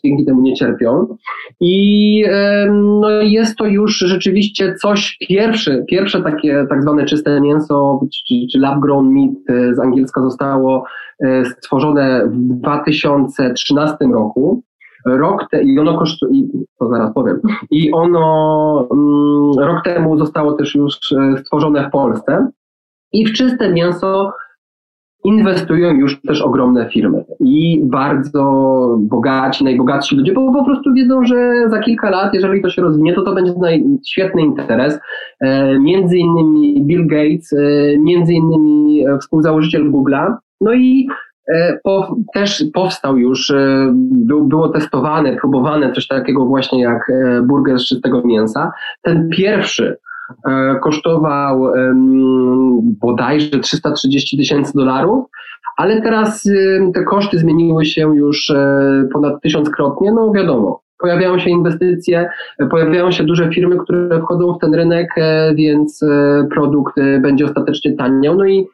dzięki 0.05 0.25
temu 0.25 0.41
nie 0.41 0.55
cierpią. 0.55 1.17
I 1.61 2.25
no, 2.73 3.11
jest 3.11 3.57
to 3.57 3.67
już 3.67 3.99
rzeczywiście 3.99 4.75
coś 4.75 5.17
pierwsze, 5.29 5.85
pierwsze 5.89 6.23
takie 6.23 6.67
tak 6.69 6.83
zwane 6.83 7.05
czyste 7.05 7.41
mięso, 7.41 8.01
czy, 8.29 8.35
czy 8.53 8.59
lab 8.59 8.81
grown 8.81 9.13
meat 9.13 9.31
e, 9.49 9.75
z 9.75 9.79
angielska 9.79 10.23
zostało 10.23 10.85
e, 11.21 11.45
stworzone 11.45 12.27
w 12.27 12.37
2013 12.37 13.97
roku. 14.13 14.63
Rok 15.07 15.47
te, 15.51 15.63
i 15.63 15.79
ono 15.79 15.99
kosztuje, 15.99 16.43
to 16.79 16.89
zaraz 16.89 17.15
powiem, 17.15 17.41
i 17.71 17.93
ono 17.93 18.89
mm, 18.93 19.69
rok 19.69 19.85
temu 19.85 20.19
zostało 20.19 20.53
też 20.53 20.75
już 20.75 20.99
stworzone 21.41 21.89
w 21.89 21.91
Polsce. 21.91 22.51
I 23.13 23.27
w 23.27 23.33
czyste 23.33 23.73
mięso 23.73 24.33
inwestują 25.25 25.95
już 25.95 26.21
też 26.21 26.43
ogromne 26.43 26.91
firmy 26.91 27.25
i 27.41 27.81
bardzo 27.85 28.45
bogaci, 29.01 29.65
najbogatsi 29.65 30.17
ludzie, 30.17 30.33
bo 30.33 30.53
po 30.53 30.65
prostu 30.65 30.93
wiedzą, 30.95 31.25
że 31.25 31.69
za 31.69 31.79
kilka 31.79 32.11
lat, 32.11 32.35
jeżeli 32.35 32.63
to 32.63 32.71
się 32.71 32.83
rozwinie, 32.83 33.15
to 33.15 33.23
to 33.23 33.35
będzie 33.35 33.53
świetny 34.07 34.43
interes. 34.43 34.99
E, 35.41 35.79
między 35.79 36.19
innymi 36.19 36.83
Bill 36.87 37.07
Gates, 37.07 37.53
e, 37.53 37.99
między 37.99 38.33
innymi 38.33 39.07
e, 39.07 39.19
współzałożyciel 39.19 39.93
Google'a, 39.93 40.35
no 40.61 40.75
i 40.75 41.09
po, 41.83 42.17
też 42.35 42.65
powstał 42.75 43.19
już, 43.19 43.53
był, 43.95 44.45
było 44.45 44.69
testowane, 44.69 45.37
próbowane 45.37 45.93
coś 45.93 46.07
takiego 46.07 46.47
właśnie 46.47 46.83
jak 46.83 47.13
burger 47.43 47.79
z 47.79 47.87
czystego 47.87 48.23
mięsa. 48.25 48.73
Ten 49.03 49.29
pierwszy 49.29 49.97
kosztował 50.83 51.73
bodajże 53.01 53.61
330 53.61 54.39
tysięcy 54.39 54.73
dolarów, 54.75 55.27
ale 55.77 56.03
teraz 56.03 56.43
te 56.95 57.05
koszty 57.05 57.39
zmieniły 57.39 57.85
się 57.85 58.17
już 58.17 58.51
e, 58.51 59.09
ponad 59.13 59.43
tysiąckrotnie, 59.43 60.13
no 60.13 60.33
wiadomo. 60.33 60.81
Pojawiają 60.99 61.39
się 61.39 61.51
inwestycje, 61.51 62.31
pojawiają 62.71 63.11
się 63.11 63.25
duże 63.25 63.51
firmy, 63.51 63.77
które 63.79 64.21
wchodzą 64.21 64.55
w 64.55 64.59
ten 64.59 64.75
rynek, 64.75 65.09
e, 65.17 65.55
więc 65.55 66.01
produkt 66.51 66.95
będzie 67.21 67.45
ostatecznie 67.45 67.93
taniał. 67.97 68.35
No 68.35 68.47
i 68.47 68.67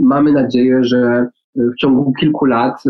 mamy 0.00 0.32
nadzieję, 0.32 0.84
że 0.84 1.26
w 1.56 1.76
ciągu 1.76 2.12
kilku 2.12 2.44
lat 2.44 2.82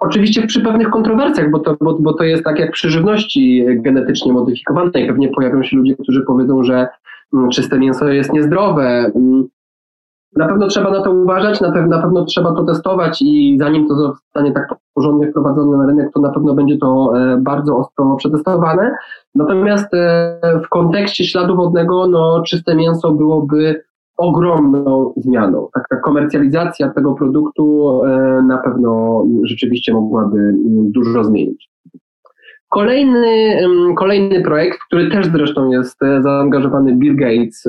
Oczywiście 0.00 0.46
przy 0.46 0.60
pewnych 0.60 0.90
kontrowersjach, 0.90 1.50
bo 1.50 1.58
to, 1.58 1.76
bo, 1.80 1.98
bo 2.00 2.12
to 2.12 2.24
jest 2.24 2.44
tak 2.44 2.58
jak 2.58 2.72
przy 2.72 2.90
żywności 2.90 3.66
genetycznie 3.68 4.32
modyfikowanej. 4.32 5.06
Pewnie 5.06 5.28
pojawią 5.28 5.62
się 5.62 5.76
ludzie, 5.76 5.96
którzy 5.96 6.22
powiedzą, 6.22 6.64
że 6.64 6.88
mm, 7.34 7.50
czyste 7.50 7.78
mięso 7.78 8.08
jest 8.08 8.32
niezdrowe. 8.32 9.12
Mm, 9.14 9.48
na 10.36 10.48
pewno 10.48 10.66
trzeba 10.66 10.90
na 10.90 11.02
to 11.02 11.10
uważać, 11.10 11.60
na, 11.60 11.72
pe 11.72 11.86
na 11.86 12.02
pewno 12.02 12.24
trzeba 12.24 12.54
to 12.54 12.64
testować 12.64 13.22
i 13.22 13.56
zanim 13.58 13.88
to 13.88 13.94
zostanie 13.94 14.52
tak 14.52 14.74
porządnie 14.94 15.30
wprowadzone 15.30 15.76
na 15.76 15.86
rynek, 15.86 16.10
to 16.14 16.20
na 16.20 16.30
pewno 16.30 16.54
będzie 16.54 16.78
to 16.78 17.12
e, 17.16 17.36
bardzo 17.36 17.76
ostro 17.76 18.16
przetestowane. 18.16 18.94
Natomiast 19.34 19.94
e, 19.94 20.40
w 20.64 20.68
kontekście 20.68 21.24
śladu 21.24 21.56
wodnego, 21.56 22.06
no, 22.06 22.42
czyste 22.42 22.74
mięso 22.74 23.12
byłoby 23.12 23.82
ogromną 24.20 25.12
zmianą. 25.16 25.68
Taka 25.74 26.02
komercjalizacja 26.02 26.88
tego 26.88 27.14
produktu 27.14 28.00
e, 28.04 28.42
na 28.48 28.58
pewno 28.58 29.22
rzeczywiście 29.44 29.92
mogłaby 29.92 30.54
dużo 30.66 31.24
zmienić. 31.24 31.70
Kolejny, 32.68 33.58
kolejny 33.96 34.42
projekt, 34.42 34.78
który 34.86 35.10
też 35.10 35.26
zresztą 35.26 35.70
jest 35.70 36.02
e, 36.02 36.22
zaangażowany 36.22 36.96
Bill 36.96 37.16
Gates, 37.16 37.66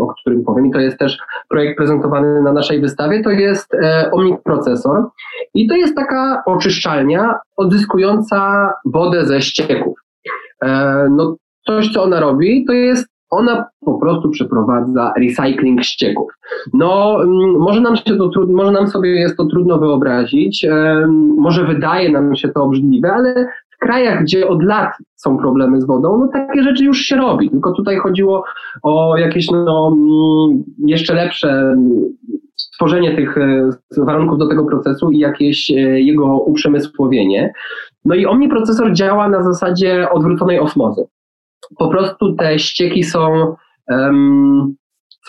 o 0.00 0.06
którym 0.06 0.44
powiem, 0.44 0.66
i 0.66 0.70
to 0.70 0.80
jest 0.80 0.98
też 0.98 1.18
projekt 1.48 1.76
prezentowany 1.76 2.42
na 2.42 2.52
naszej 2.52 2.80
wystawie, 2.80 3.22
to 3.22 3.30
jest 3.30 3.74
e, 3.74 4.10
Omnic 4.12 4.42
Processor. 4.44 5.04
I 5.54 5.68
to 5.68 5.74
jest 5.74 5.96
taka 5.96 6.42
oczyszczalnia 6.46 7.34
odzyskująca 7.56 8.72
wodę 8.84 9.24
ze 9.24 9.40
ścieków. 9.40 9.98
No, 11.10 11.36
coś, 11.66 11.92
co 11.92 12.02
ona 12.02 12.20
robi, 12.20 12.64
to 12.64 12.72
jest 12.72 13.15
ona 13.36 13.64
po 13.80 13.98
prostu 13.98 14.30
przeprowadza 14.30 15.12
recycling 15.18 15.84
ścieków. 15.84 16.32
No, 16.74 17.22
mm, 17.22 17.58
może 17.58 17.80
nam 17.80 17.96
się 17.96 18.16
to 18.16 18.28
trudno, 18.28 18.56
może 18.56 18.72
nam 18.72 18.88
sobie 18.88 19.10
jest 19.10 19.36
to 19.36 19.44
trudno 19.44 19.78
wyobrazić, 19.78 20.66
może 21.38 21.64
wydaje 21.64 22.12
nam 22.12 22.36
się 22.36 22.48
to 22.48 22.62
obrzydliwe, 22.62 23.12
ale 23.12 23.48
w 23.70 23.78
krajach, 23.78 24.22
gdzie 24.22 24.48
od 24.48 24.62
lat 24.62 24.92
są 25.14 25.38
problemy 25.38 25.80
z 25.80 25.86
wodą, 25.86 26.18
no 26.18 26.28
takie 26.32 26.62
rzeczy 26.62 26.84
już 26.84 26.98
się 26.98 27.16
robi. 27.16 27.50
Tylko 27.50 27.72
tutaj 27.72 27.96
chodziło 27.96 28.44
o 28.82 29.16
jakieś 29.16 29.50
no, 29.50 29.92
mm, 29.92 30.64
jeszcze 30.78 31.14
lepsze 31.14 31.76
stworzenie 32.56 33.16
tych 33.16 33.38
e, 33.38 33.70
warunków 33.96 34.38
do 34.38 34.48
tego 34.48 34.64
procesu 34.64 35.10
i 35.10 35.18
jakieś 35.18 35.70
e, 35.70 35.74
jego 36.00 36.38
uprzemysłowienie. 36.38 37.52
No 38.04 38.14
i 38.14 38.26
omniprocesor 38.26 38.92
działa 38.92 39.28
na 39.28 39.42
zasadzie 39.42 40.10
odwróconej 40.10 40.60
osmozy 40.60 41.06
po 41.78 41.88
prostu 41.88 42.34
te 42.34 42.58
ścieki 42.58 43.04
są, 43.04 43.54
um, 43.88 44.74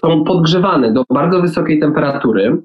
są 0.02 0.24
podgrzewane 0.24 0.94
do 0.94 1.04
bardzo 1.10 1.42
wysokiej 1.42 1.80
temperatury, 1.80 2.58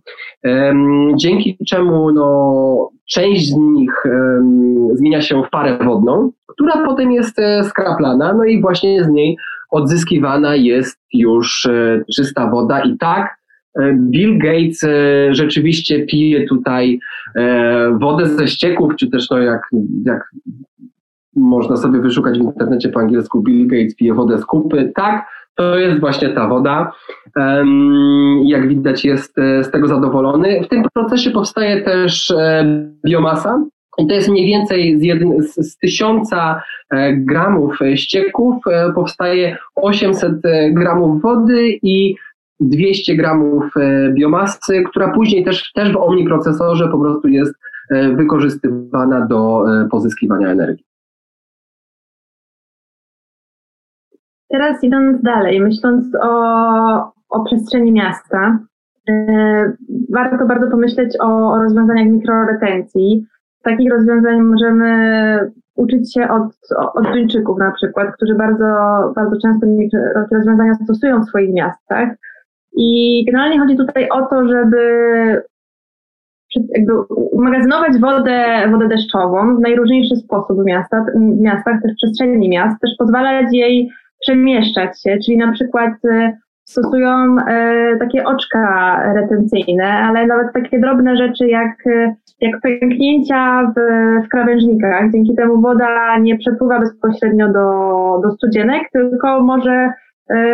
um, 0.44 1.09
dzięki 1.16 1.59
czemu 1.68 2.12
no, 2.12 2.90
część 3.11 3.48
z 3.48 3.57
nich 3.57 4.05
um, 4.05 4.88
zmienia 4.96 5.22
się 5.22 5.42
w 5.42 5.51
parę 5.51 5.79
wodną, 5.85 6.33
która 6.53 6.85
potem 6.85 7.12
jest 7.12 7.38
e, 7.38 7.64
skraplana, 7.64 8.33
no 8.33 8.44
i 8.44 8.61
właśnie 8.61 9.05
z 9.05 9.09
niej 9.09 9.37
odzyskiwana 9.70 10.57
jest 10.57 10.98
już 11.12 11.66
e, 11.66 12.03
czysta 12.16 12.51
woda. 12.51 12.81
I 12.81 12.98
tak 12.98 13.37
e, 13.81 13.96
Bill 14.11 14.38
Gates 14.38 14.81
rzeczywiście 15.31 16.07
pije 16.07 16.46
tutaj 16.46 16.98
wodę 18.01 18.27
ze 18.27 18.48
ścieków, 18.48 18.96
czy 18.96 19.11
też 19.11 19.31
no 19.31 19.38
jak, 19.38 19.61
jak 20.07 20.31
można 21.37 21.77
sobie 21.77 22.01
wyszukać 22.01 22.38
w 22.38 22.42
internecie 22.42 22.88
po 22.88 23.01
angielsku 23.01 23.42
Bill 23.42 23.66
Gates 23.66 23.95
pije 23.95 24.14
wodę 24.14 24.38
z 24.38 24.45
kupy. 24.45 24.92
Tak, 24.95 25.27
to 25.55 25.79
jest 25.79 26.01
właśnie 26.01 26.29
ta 26.29 26.49
woda. 26.49 26.92
Jak 28.45 28.68
widać 28.68 29.05
jest 29.05 29.38
e, 29.38 29.64
z 29.64 29.71
tego 29.71 29.88
zadowolony. 29.88 30.62
W 30.64 30.68
tym 30.68 30.83
procesie 30.95 31.31
powstaje 31.31 31.83
też 31.83 32.31
e, 32.31 32.64
biomasa, 33.07 33.64
i 33.99 34.07
to 34.07 34.14
jest 34.14 34.29
mniej 34.29 34.47
więcej 34.47 34.99
z, 34.99 35.03
jedn, 35.03 35.42
z, 35.42 35.55
z 35.55 35.77
tysiąca 35.77 36.62
e, 36.90 37.16
gramów 37.16 37.79
ścieków 37.95 38.57
powstaje 38.95 39.57
800 39.75 40.33
gramów 40.71 41.23
wody 41.23 41.79
i 41.83 42.14
200 42.61 43.16
gramów 43.16 43.64
biomasy, 44.14 44.85
która 44.90 45.09
później 45.09 45.45
też, 45.45 45.73
też 45.73 45.92
w 45.92 45.97
omniprocesorze 45.97 46.88
po 46.88 46.99
prostu 46.99 47.29
jest 47.29 47.55
wykorzystywana 48.16 49.27
do 49.27 49.64
pozyskiwania 49.90 50.49
energii. 50.49 50.91
Teraz 54.52 54.84
idąc 54.84 55.22
dalej, 55.22 55.60
myśląc 55.60 56.14
o, 56.22 57.12
o 57.28 57.44
przestrzeni 57.44 57.92
miasta, 57.92 58.58
yy, 59.08 59.76
warto 60.10 60.46
bardzo 60.46 60.70
pomyśleć 60.70 61.16
o, 61.20 61.52
o 61.52 61.58
rozwiązaniach 61.62 62.08
mikroretencji. 62.08 63.26
Takich 63.62 63.92
rozwiązań 63.92 64.40
możemy 64.40 65.50
uczyć 65.74 66.14
się 66.14 66.28
od, 66.28 66.42
od 66.94 67.04
Duńczyków 67.04 67.58
na 67.58 67.72
przykład, 67.72 68.14
którzy 68.14 68.34
bardzo, 68.34 68.64
bardzo 69.16 69.36
często 69.42 69.66
te 70.30 70.36
rozwiązania 70.36 70.74
stosują 70.74 71.20
w 71.20 71.28
swoich 71.28 71.52
miastach. 71.52 72.08
I 72.76 73.24
generalnie 73.26 73.60
chodzi 73.60 73.76
tutaj 73.76 74.08
o 74.08 74.26
to, 74.26 74.48
żeby 74.48 74.82
jakby 76.68 76.92
magazynować 77.36 77.98
wodę, 78.00 78.68
wodę 78.70 78.88
deszczową 78.88 79.56
w 79.56 79.60
najróżniejszy 79.60 80.16
sposób 80.16 80.58
w, 80.58 80.62
w 80.62 81.40
miastach, 81.40 81.82
też 81.82 81.92
w 81.92 81.96
przestrzeni 81.96 82.48
miast, 82.48 82.80
też 82.80 82.90
pozwalać 82.98 83.46
jej 83.52 83.90
przemieszczać 84.22 85.02
się, 85.02 85.18
czyli 85.26 85.37
na 85.37 85.52
przykład 85.52 85.92
y, 86.04 86.32
stosują 86.64 87.37
y, 87.38 87.98
takie 87.98 88.24
oczka 88.24 89.02
retencyjne, 89.14 89.85
ale 89.85 90.26
nawet 90.26 90.52
takie 90.52 90.80
drobne 90.80 91.16
rzeczy 91.16 91.48
jak, 91.48 91.87
y, 91.87 92.14
jak 92.40 92.61
pęknięcia 92.61 93.72
w, 93.76 93.80
w 94.26 94.28
krawężnikach. 94.28 95.12
Dzięki 95.12 95.35
temu 95.35 95.61
woda 95.61 96.18
nie 96.18 96.38
przepływa 96.38 96.80
bezpośrednio 96.80 97.48
do, 97.48 97.70
do 98.22 98.30
studzienek, 98.30 98.82
tylko 98.92 99.42
może 99.42 99.92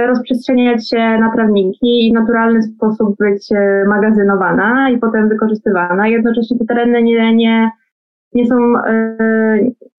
rozprzestrzeniać 0.06 0.90
się 0.90 0.98
na 0.98 1.32
trawniki 1.34 2.06
i 2.06 2.10
w 2.10 2.14
naturalny 2.14 2.62
sposób 2.62 3.16
być 3.18 3.48
magazynowana 3.88 4.90
i 4.90 4.98
potem 4.98 5.28
wykorzystywana. 5.28 6.08
Jednocześnie 6.08 6.58
te 6.58 6.64
tereny 6.64 7.02
nie, 7.02 7.34
nie, 7.34 7.70
nie 8.32 8.46
są, 8.46 8.72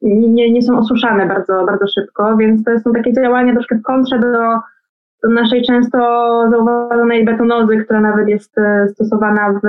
nie, 0.01 0.51
nie 0.51 0.61
są 0.61 0.77
osuszane 0.77 1.25
bardzo, 1.25 1.65
bardzo 1.65 1.87
szybko, 1.87 2.37
więc 2.37 2.63
to 2.63 2.79
są 2.79 2.93
takie 2.93 3.13
działania 3.13 3.53
troszkę 3.53 3.75
w 3.75 3.81
kontrze 3.81 4.19
do, 4.19 4.59
do 5.23 5.29
naszej 5.29 5.63
często 5.63 5.97
zauważonej 6.51 7.25
betonozy, 7.25 7.77
która 7.77 8.01
nawet 8.01 8.27
jest 8.27 8.55
stosowana 8.93 9.59
w 9.63 9.67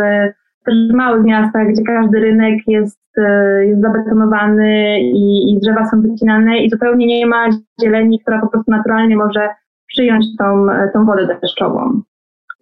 też 0.65 0.75
w 0.91 0.95
małych 0.95 1.25
miastach, 1.25 1.69
gdzie 1.69 1.83
każdy 1.83 2.21
rynek 2.21 2.59
jest, 2.67 3.01
e, 3.19 3.67
jest 3.67 3.81
zabetonowany 3.81 5.01
i, 5.01 5.53
i 5.53 5.61
drzewa 5.61 5.85
są 5.85 6.03
wycinane 6.03 6.59
i 6.59 6.71
zupełnie 6.71 7.07
nie 7.07 7.27
ma 7.27 7.47
zieleni, 7.83 8.21
która 8.21 8.41
po 8.41 8.49
prostu 8.49 8.71
naturalnie 8.71 9.17
może 9.17 9.49
przyjąć 9.87 10.25
tą, 10.39 10.67
tą 10.93 11.07
wodę 11.07 11.39
deszczową. 11.43 12.01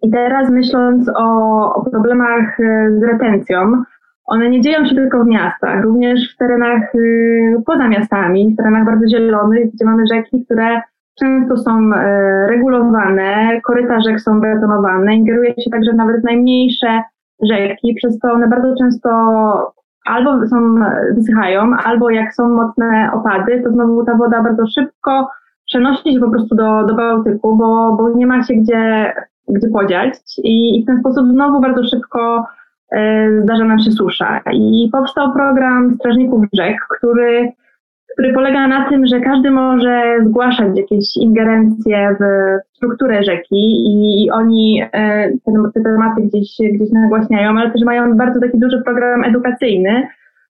I 0.01 0.11
teraz 0.11 0.49
myśląc 0.49 1.09
o, 1.17 1.73
o 1.73 1.89
problemach 1.89 2.59
e, 2.59 2.89
z 2.99 3.03
retencją, 3.03 3.83
one 4.29 4.49
nie 4.49 4.61
dzieją 4.61 4.85
się 4.85 4.95
tylko 4.95 5.23
w 5.23 5.27
miastach, 5.27 5.83
również 5.83 6.33
w 6.33 6.37
terenach 6.37 6.81
e, 6.95 7.61
poza 7.65 7.87
miastami, 7.87 8.53
w 8.53 8.57
terenach 8.57 8.85
bardzo 8.85 9.07
zielonych, 9.07 9.71
gdzie 9.73 9.85
mamy 9.85 10.03
rzeki, 10.13 10.45
które 10.45 10.81
często 11.19 11.57
są 11.57 11.89
regulowane, 12.47 13.61
koryta 13.61 14.01
rzek 14.01 14.21
są 14.21 14.41
betonowane, 14.41 15.15
ingeruje 15.15 15.53
się 15.53 15.69
także 15.71 15.93
nawet 15.93 16.23
najmniejsze 16.23 17.01
rzeki, 17.49 17.95
przez 17.95 18.19
to 18.19 18.31
one 18.31 18.47
bardzo 18.47 18.75
często 18.79 19.09
albo 20.05 20.47
są, 20.47 20.75
wysychają, 21.15 21.75
albo 21.85 22.09
jak 22.09 22.33
są 22.33 22.49
mocne 22.49 23.09
opady, 23.13 23.61
to 23.63 23.71
znowu 23.71 24.05
ta 24.05 24.15
woda 24.15 24.43
bardzo 24.43 24.67
szybko 24.67 25.29
przenosi 25.69 26.13
się 26.13 26.19
po 26.19 26.29
prostu 26.29 26.55
do, 26.55 26.83
do 26.83 26.95
Bałtyku, 26.95 27.55
bo, 27.57 27.95
bo 27.97 28.09
nie 28.09 28.27
ma 28.27 28.43
się 28.43 28.53
gdzie, 28.53 29.13
gdzie 29.47 29.67
podziać 29.67 30.13
i, 30.43 30.79
i 30.79 30.83
w 30.83 30.85
ten 30.85 30.99
sposób 30.99 31.27
znowu 31.27 31.61
bardzo 31.61 31.83
szybko 31.83 32.37
e, 32.39 32.43
zdarza 33.43 33.63
nam 33.63 33.79
się 33.79 33.91
susza. 33.91 34.41
I 34.53 34.89
powstał 34.91 35.33
program 35.33 35.95
Strażników 35.95 36.45
Rzek, 36.53 36.77
który 36.97 37.51
który 38.19 38.33
polega 38.33 38.67
na 38.67 38.89
tym, 38.89 39.07
że 39.07 39.19
każdy 39.19 39.51
może 39.51 40.17
zgłaszać 40.25 40.77
jakieś 40.77 41.17
ingerencje 41.17 42.15
w 42.19 42.23
strukturę 42.75 43.23
rzeki 43.23 43.83
i, 43.87 44.31
oni 44.31 44.81
e, 44.93 45.29
te, 45.29 45.51
te 45.73 45.81
tematy 45.81 46.21
gdzieś, 46.21 46.57
gdzieś 46.73 46.91
nagłaśniają, 46.91 47.57
ale 47.57 47.71
też 47.71 47.81
mają 47.81 48.17
bardzo 48.17 48.39
taki 48.39 48.59
duży 48.59 48.81
program 48.85 49.23
edukacyjny, 49.23 50.07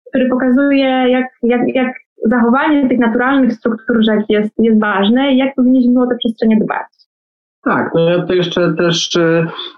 który 0.09 0.29
pokazuje, 0.29 0.87
jak, 0.87 1.25
jak, 1.43 1.61
jak 1.75 1.93
zachowanie 2.25 2.89
tych 2.89 2.99
naturalnych 2.99 3.53
struktur 3.53 4.03
rzek 4.03 4.19
jest, 4.29 4.53
jest 4.59 4.79
ważne 4.79 5.33
i 5.33 5.37
jak 5.37 5.55
powinniśmy 5.55 6.01
o 6.01 6.07
te 6.07 6.15
przestrzenie 6.15 6.57
dbać. 6.57 6.98
Tak, 7.63 7.91
no 7.95 8.09
ja 8.09 8.25
to 8.25 8.33
jeszcze 8.33 8.73
też 8.73 9.09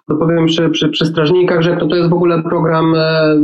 dopowiem 0.10 0.46
przy, 0.46 0.70
przy, 0.70 0.89
przy 0.89 1.06
strażnikach, 1.06 1.62
że 1.62 1.78
to, 1.78 1.88
to 1.88 1.96
jest 1.96 2.10
w 2.10 2.13
ogóle 2.13 2.44
program 2.44 2.96
e, 2.96 3.36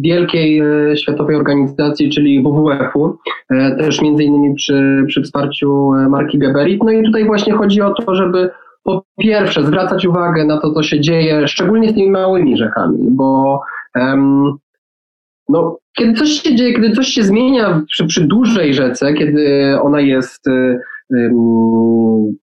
wielkiej 0.00 0.60
e, 0.60 0.96
światowej 0.96 1.36
organizacji, 1.36 2.10
czyli 2.10 2.42
WWF-u, 2.42 3.18
e, 3.50 3.76
też 3.76 4.02
między 4.02 4.24
innymi 4.24 4.54
przy, 4.54 5.04
przy 5.08 5.22
wsparciu 5.22 5.90
marki 6.08 6.38
Geberit. 6.38 6.84
No 6.84 6.90
i 6.90 7.04
tutaj 7.04 7.24
właśnie 7.24 7.52
chodzi 7.52 7.82
o 7.82 7.94
to, 7.94 8.14
żeby 8.14 8.50
po 8.82 9.04
pierwsze 9.18 9.64
zwracać 9.64 10.06
uwagę 10.06 10.44
na 10.44 10.60
to, 10.60 10.72
co 10.72 10.82
się 10.82 11.00
dzieje, 11.00 11.48
szczególnie 11.48 11.88
z 11.90 11.94
tymi 11.94 12.10
małymi 12.10 12.56
rzekami, 12.56 12.98
bo 13.10 13.60
um, 13.94 14.56
no, 15.48 15.78
kiedy 15.98 16.14
coś 16.14 16.28
się 16.28 16.54
dzieje, 16.54 16.74
kiedy 16.74 16.90
coś 16.90 17.08
się 17.08 17.22
zmienia 17.22 17.82
przy, 17.88 18.06
przy 18.06 18.26
dużej 18.26 18.74
rzece, 18.74 19.14
kiedy 19.14 19.74
ona 19.82 20.00
jest 20.00 20.44
um, 21.10 22.36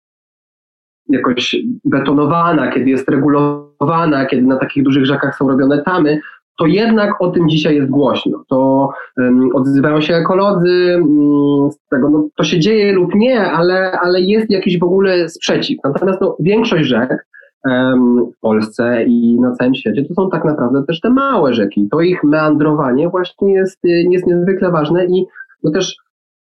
jakoś 1.09 1.55
betonowana, 1.85 2.71
kiedy 2.71 2.89
jest 2.89 3.09
regulowana, 3.09 4.25
kiedy 4.25 4.41
na 4.41 4.57
takich 4.57 4.83
dużych 4.83 5.05
rzekach 5.05 5.35
są 5.35 5.47
robione 5.47 5.83
tamy, 5.83 6.19
to 6.59 6.65
jednak 6.65 7.21
o 7.21 7.31
tym 7.31 7.49
dzisiaj 7.49 7.75
jest 7.75 7.89
głośno. 7.89 8.43
To 8.49 8.89
um, 9.17 9.49
odzywają 9.53 10.01
się 10.01 10.15
ekolodzy 10.15 10.95
um, 10.95 11.71
z 11.71 11.87
tego, 11.89 12.09
no, 12.09 12.27
to 12.35 12.43
się 12.43 12.59
dzieje 12.59 12.93
lub 12.93 13.15
nie, 13.15 13.51
ale, 13.51 13.91
ale 13.91 14.21
jest 14.21 14.49
jakiś 14.49 14.79
w 14.79 14.83
ogóle 14.83 15.29
sprzeciw. 15.29 15.77
Natomiast 15.83 16.21
no, 16.21 16.37
większość 16.39 16.85
rzek 16.85 17.27
um, 17.65 18.31
w 18.37 18.39
Polsce 18.39 19.03
i 19.03 19.39
na 19.39 19.51
całym 19.51 19.75
świecie 19.75 20.05
to 20.05 20.13
są 20.13 20.29
tak 20.29 20.45
naprawdę 20.45 20.83
też 20.87 20.99
te 20.99 21.09
małe 21.09 21.53
rzeki. 21.53 21.87
To 21.91 22.01
ich 22.01 22.23
meandrowanie 22.23 23.09
właśnie 23.09 23.53
jest, 23.53 23.79
jest 23.83 24.27
niezwykle 24.27 24.71
ważne 24.71 25.05
i 25.05 25.25
no 25.63 25.71
też 25.71 25.95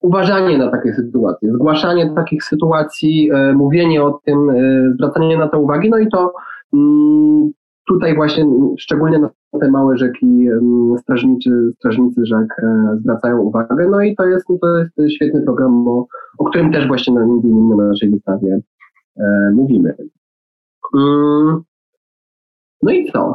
uważanie 0.06 0.58
na 0.58 0.70
takie 0.70 0.94
sytuacje, 0.94 1.52
zgłaszanie 1.52 2.10
takich 2.14 2.44
sytuacji, 2.44 3.30
e, 3.30 3.52
mówienie 3.52 4.04
o 4.04 4.20
tym, 4.24 4.50
e, 4.50 4.92
zwracanie 4.94 5.38
na 5.38 5.48
to 5.48 5.60
uwagi, 5.60 5.90
no 5.90 5.98
i 5.98 6.08
to 6.08 6.32
mm, 6.72 7.50
tutaj 7.88 8.14
właśnie 8.14 8.46
szczególnie 8.78 9.18
na 9.18 9.30
te 9.60 9.70
małe 9.70 9.96
rzeki 9.96 10.48
strażnicy, 10.98 11.50
strażnicy 11.78 12.26
rzek 12.26 12.62
e, 12.62 12.96
zwracają 13.00 13.38
uwagę, 13.38 13.88
no 13.90 14.02
i 14.02 14.16
to 14.16 14.26
jest, 14.26 14.46
to 14.96 15.02
jest 15.02 15.14
świetny 15.14 15.42
program, 15.42 15.88
o, 15.88 16.06
o 16.38 16.44
którym 16.44 16.72
też 16.72 16.88
właśnie 16.88 17.14
na, 17.14 17.26
między 17.26 17.48
innymi 17.48 17.76
na 17.76 17.88
naszej 17.88 18.10
wystawie 18.10 18.60
mówimy. 19.52 19.94
No 22.82 22.92
i 22.92 23.12
co? 23.12 23.34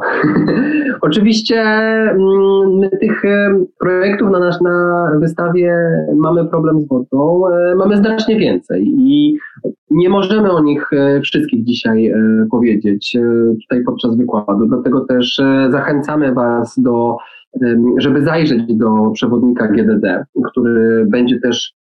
Oczywiście 1.00 1.60
mm, 1.60 2.78
my 2.78 2.90
tych 2.90 3.24
e, 3.24 3.64
projektów 3.78 4.30
na, 4.30 4.38
nasz, 4.38 4.60
na 4.60 5.08
wystawie 5.20 5.76
mamy 6.16 6.48
problem 6.48 6.80
z 6.80 6.88
wodą, 6.88 7.48
e, 7.48 7.74
mamy 7.74 7.96
znacznie 7.96 8.36
więcej 8.36 8.92
i 8.96 9.38
nie 9.90 10.08
możemy 10.08 10.52
o 10.52 10.62
nich 10.62 10.92
e, 10.92 11.20
wszystkich 11.20 11.64
dzisiaj 11.64 12.14
powiedzieć 12.50 13.16
tutaj 13.62 13.84
podczas 13.84 14.16
wykładu, 14.16 14.66
dlatego 14.66 15.00
też 15.00 15.40
zachęcamy 15.70 16.34
Was 16.34 16.74
do, 16.78 17.16
żeby 17.98 18.24
zajrzeć 18.24 18.74
do 18.74 19.10
przewodnika 19.14 19.68
GDD, 19.68 20.24
który 20.44 21.06
będzie 21.08 21.40
też 21.40 21.74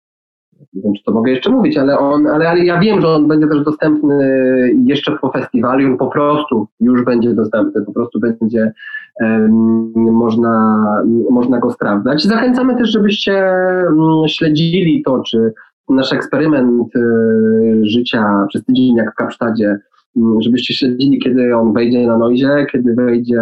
nie 0.74 0.82
wiem, 0.82 0.94
czy 0.94 1.04
to 1.04 1.12
mogę 1.12 1.32
jeszcze 1.32 1.50
mówić, 1.50 1.78
ale 1.78 2.00
on, 2.00 2.28
ale, 2.28 2.50
ale 2.50 2.66
ja 2.66 2.80
wiem, 2.80 3.02
że 3.02 3.08
on 3.08 3.28
będzie 3.28 3.48
też 3.48 3.64
dostępny 3.64 4.18
jeszcze 4.86 5.12
po 5.12 5.32
festiwalu, 5.32 5.98
po 5.98 6.08
prostu 6.08 6.68
już 6.80 7.06
będzie 7.06 7.34
dostępny, 7.34 7.86
po 7.86 7.94
prostu 7.94 8.20
będzie 8.20 8.74
um, 9.22 9.94
można, 9.96 10.86
można 11.30 11.60
go 11.60 11.72
sprawdzać. 11.72 12.24
Zachęcamy 12.24 12.78
też, 12.78 12.92
żebyście 12.92 13.54
um, 13.88 14.28
śledzili 14.28 15.04
to, 15.04 15.24
czy 15.24 15.54
nasz 15.90 16.14
eksperyment 16.14 16.96
y, 16.96 17.80
życia 17.84 18.46
przez 18.50 18.66
tydzień 18.66 18.96
jak 18.96 19.12
w 19.12 19.16
Kapsztadzie 19.16 19.80
Mm, 19.80 19.91
żebyście 20.40 20.74
śledzili, 20.74 21.20
kiedy 21.20 21.56
on 21.56 21.74
wejdzie 21.74 22.08
na 22.08 22.18
Noizie, 22.18 22.66
kiedy 22.72 22.94
wejdzie 22.94 23.42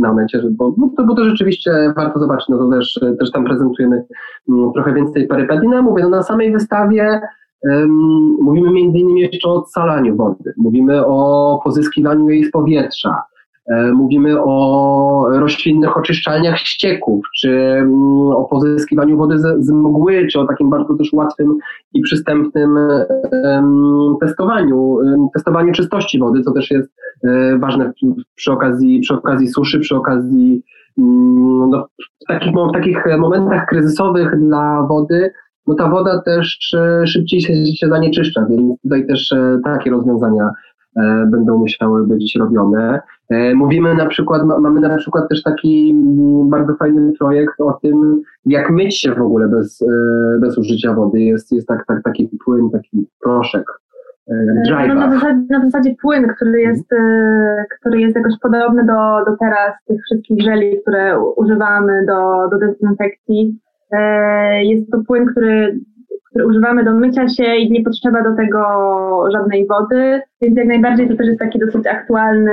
na 0.00 0.14
necie, 0.14 0.42
bo, 0.50 0.74
no 0.78 1.04
bo 1.06 1.14
to 1.14 1.24
rzeczywiście 1.24 1.92
warto 1.96 2.18
zobaczyć, 2.18 2.48
no 2.48 2.58
to 2.58 2.70
też, 2.70 3.00
też 3.20 3.30
tam 3.30 3.44
prezentujemy 3.44 4.04
mm, 4.48 4.72
trochę 4.72 4.94
więcej 4.94 5.26
perypetii. 5.26 5.68
No 5.68 5.82
mówię, 5.82 6.02
no 6.02 6.08
na 6.08 6.22
samej 6.22 6.52
wystawie 6.52 7.20
um, 7.62 7.90
mówimy 8.40 8.70
między 8.70 8.98
innymi 8.98 9.20
jeszcze 9.20 9.48
o 9.48 9.54
odsalaniu 9.54 10.16
wody, 10.16 10.54
mówimy 10.56 11.06
o 11.06 11.60
pozyskiwaniu 11.64 12.28
jej 12.28 12.44
z 12.44 12.50
powietrza, 12.50 13.16
mówimy 13.94 14.42
o 14.42 15.26
roślinnych 15.30 15.96
oczyszczalniach 15.96 16.58
ścieków, 16.58 17.24
czy 17.40 17.50
mm, 17.50 17.92
o 18.20 18.44
pozyskiwaniu 18.44 19.16
wody 19.16 19.38
z, 19.38 19.70
mgły, 19.70 20.26
czy 20.26 20.40
o 20.40 20.46
takim 20.46 20.70
bardzo 20.70 20.94
też 20.94 21.12
łatwym 21.12 21.58
i 21.94 22.00
przystępnym 22.00 22.78
testowaniu, 24.20 24.98
testowaniu 25.34 25.72
czystości 25.72 26.18
wody, 26.18 26.42
co 26.42 26.52
też 26.52 26.70
jest 26.70 26.90
um, 27.22 27.60
ważne 27.60 27.92
przy 28.34 28.52
okazji, 28.52 29.00
przy 29.00 29.14
okazji 29.14 29.48
suszy, 29.48 29.80
przy 29.80 29.96
okazji 29.96 30.62
mm, 30.98 31.70
no, 31.70 31.88
w, 32.24 32.26
takich, 32.28 32.52
w 32.52 32.72
takich 32.72 33.04
momentach 33.18 33.66
kryzysowych 33.66 34.38
dla 34.38 34.86
wody, 34.88 35.30
no 35.66 35.74
ta 35.74 35.88
woda 35.88 36.22
też 36.22 36.74
e, 36.74 37.06
szybciej 37.06 37.40
się, 37.40 37.66
się 37.66 37.88
zanieczyszcza, 37.88 38.46
więc 38.50 38.80
tutaj 38.82 39.06
też 39.06 39.32
e, 39.32 39.58
takie 39.64 39.90
rozwiązania 39.90 40.50
będą 41.30 41.58
musiały 41.58 42.06
być 42.06 42.36
robione. 42.36 43.00
E, 43.30 43.54
mówimy 43.54 43.94
na 43.94 44.06
przykład, 44.06 44.42
mamy 44.60 44.80
na 44.80 44.96
przykład 44.96 45.28
też 45.28 45.42
taki 45.42 45.90
mm, 45.90 46.50
bardzo 46.50 46.74
fajny 46.74 47.12
projekt 47.18 47.60
o 47.60 47.78
tym, 47.82 48.22
jak 48.46 48.70
myć 48.70 49.00
się 49.00 49.14
w 49.14 49.22
ogóle 49.22 49.48
bez, 49.48 49.82
e, 49.82 50.38
bez 50.40 50.58
użycia 50.58 50.94
wody. 50.94 51.20
Jest, 51.20 51.52
jest 51.52 51.68
tak, 51.68 51.86
tak, 51.86 52.02
taki 52.02 52.28
płyn, 52.44 52.70
taki 52.70 53.08
proszek. 53.20 53.64
E, 54.28 54.34
no, 54.88 54.94
na, 54.94 55.10
zasadzie, 55.10 55.40
na 55.50 55.64
zasadzie 55.64 55.94
płyn, 56.02 56.28
który 56.36 56.60
jest, 56.60 56.88
który 57.80 58.00
jest 58.00 58.16
jakoś 58.16 58.34
podobny 58.42 58.86
do, 58.86 59.24
do 59.26 59.36
teraz 59.40 59.72
tych 59.86 60.02
wszystkich 60.02 60.42
żeli, 60.42 60.80
które 60.82 61.20
używamy 61.20 62.06
do, 62.06 62.48
do 62.50 62.58
dezynfekcji. 62.66 63.58
Jest 64.62 64.90
to 64.90 64.98
płyn, 65.06 65.26
który 65.26 65.80
które 66.30 66.46
używamy 66.46 66.84
do 66.84 66.92
mycia 66.92 67.28
się 67.28 67.56
i 67.56 67.70
nie 67.70 67.82
potrzeba 67.82 68.22
do 68.22 68.36
tego 68.36 68.60
żadnej 69.32 69.66
wody, 69.66 70.20
więc 70.42 70.56
jak 70.56 70.66
najbardziej 70.66 71.08
to 71.08 71.16
też 71.16 71.26
jest 71.26 71.38
taki 71.38 71.58
dosyć 71.58 71.86
aktualny, 71.86 72.52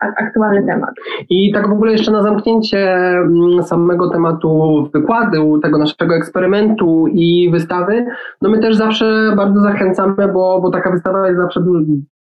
aktualny 0.00 0.66
temat. 0.66 0.90
I 1.30 1.52
tak 1.52 1.68
w 1.68 1.72
ogóle 1.72 1.92
jeszcze 1.92 2.12
na 2.12 2.22
zamknięcie 2.22 2.96
mm, 3.08 3.62
samego 3.62 4.10
tematu 4.10 4.82
wykładu, 4.94 5.58
tego 5.58 5.78
naszego 5.78 6.14
eksperymentu 6.14 7.06
i 7.06 7.50
wystawy, 7.52 8.06
no 8.42 8.50
my 8.50 8.58
też 8.58 8.76
zawsze 8.76 9.32
bardzo 9.36 9.60
zachęcamy, 9.60 10.28
bo, 10.28 10.60
bo 10.60 10.70
taka 10.70 10.90
wystawa 10.90 11.26
jest 11.26 11.40
zawsze 11.40 11.60
du 11.60 11.72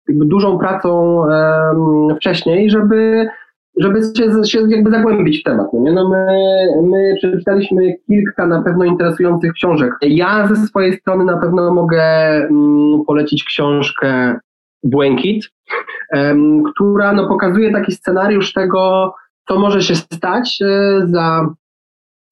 dużą 0.10 0.60
pracą 0.60 1.16
um, 1.16 2.16
wcześniej, 2.16 2.70
żeby 2.70 3.28
żeby 3.78 4.02
się, 4.18 4.44
się 4.46 4.60
jakby 4.70 4.92
zagłębić 4.92 5.40
w 5.40 5.44
temat. 5.44 5.68
No, 5.74 5.80
nie? 5.80 5.92
No 5.92 6.10
my, 6.10 6.28
my 6.84 7.16
przeczytaliśmy 7.18 7.96
kilka 8.08 8.48
na 8.48 8.62
pewno 8.62 8.86
interesujących 8.86 9.54
książek. 9.54 9.92
Ja 10.02 10.48
ze 10.48 10.56
swojej 10.56 10.94
strony 10.94 11.26
na 11.26 11.38
pewno 11.38 11.74
mogę 11.74 12.04
mm, 12.36 13.06
polecić 13.08 13.44
książkę 13.44 14.40
Błękit, 14.84 15.50
em, 16.12 16.64
która 16.64 17.14
no, 17.14 17.28
pokazuje 17.28 17.72
taki 17.72 17.92
scenariusz 17.92 18.54
tego, 18.54 19.14
co 19.48 19.60
może 19.60 19.82
się 19.82 19.96
stać 19.96 20.60
e, 20.62 21.02
za 21.08 21.48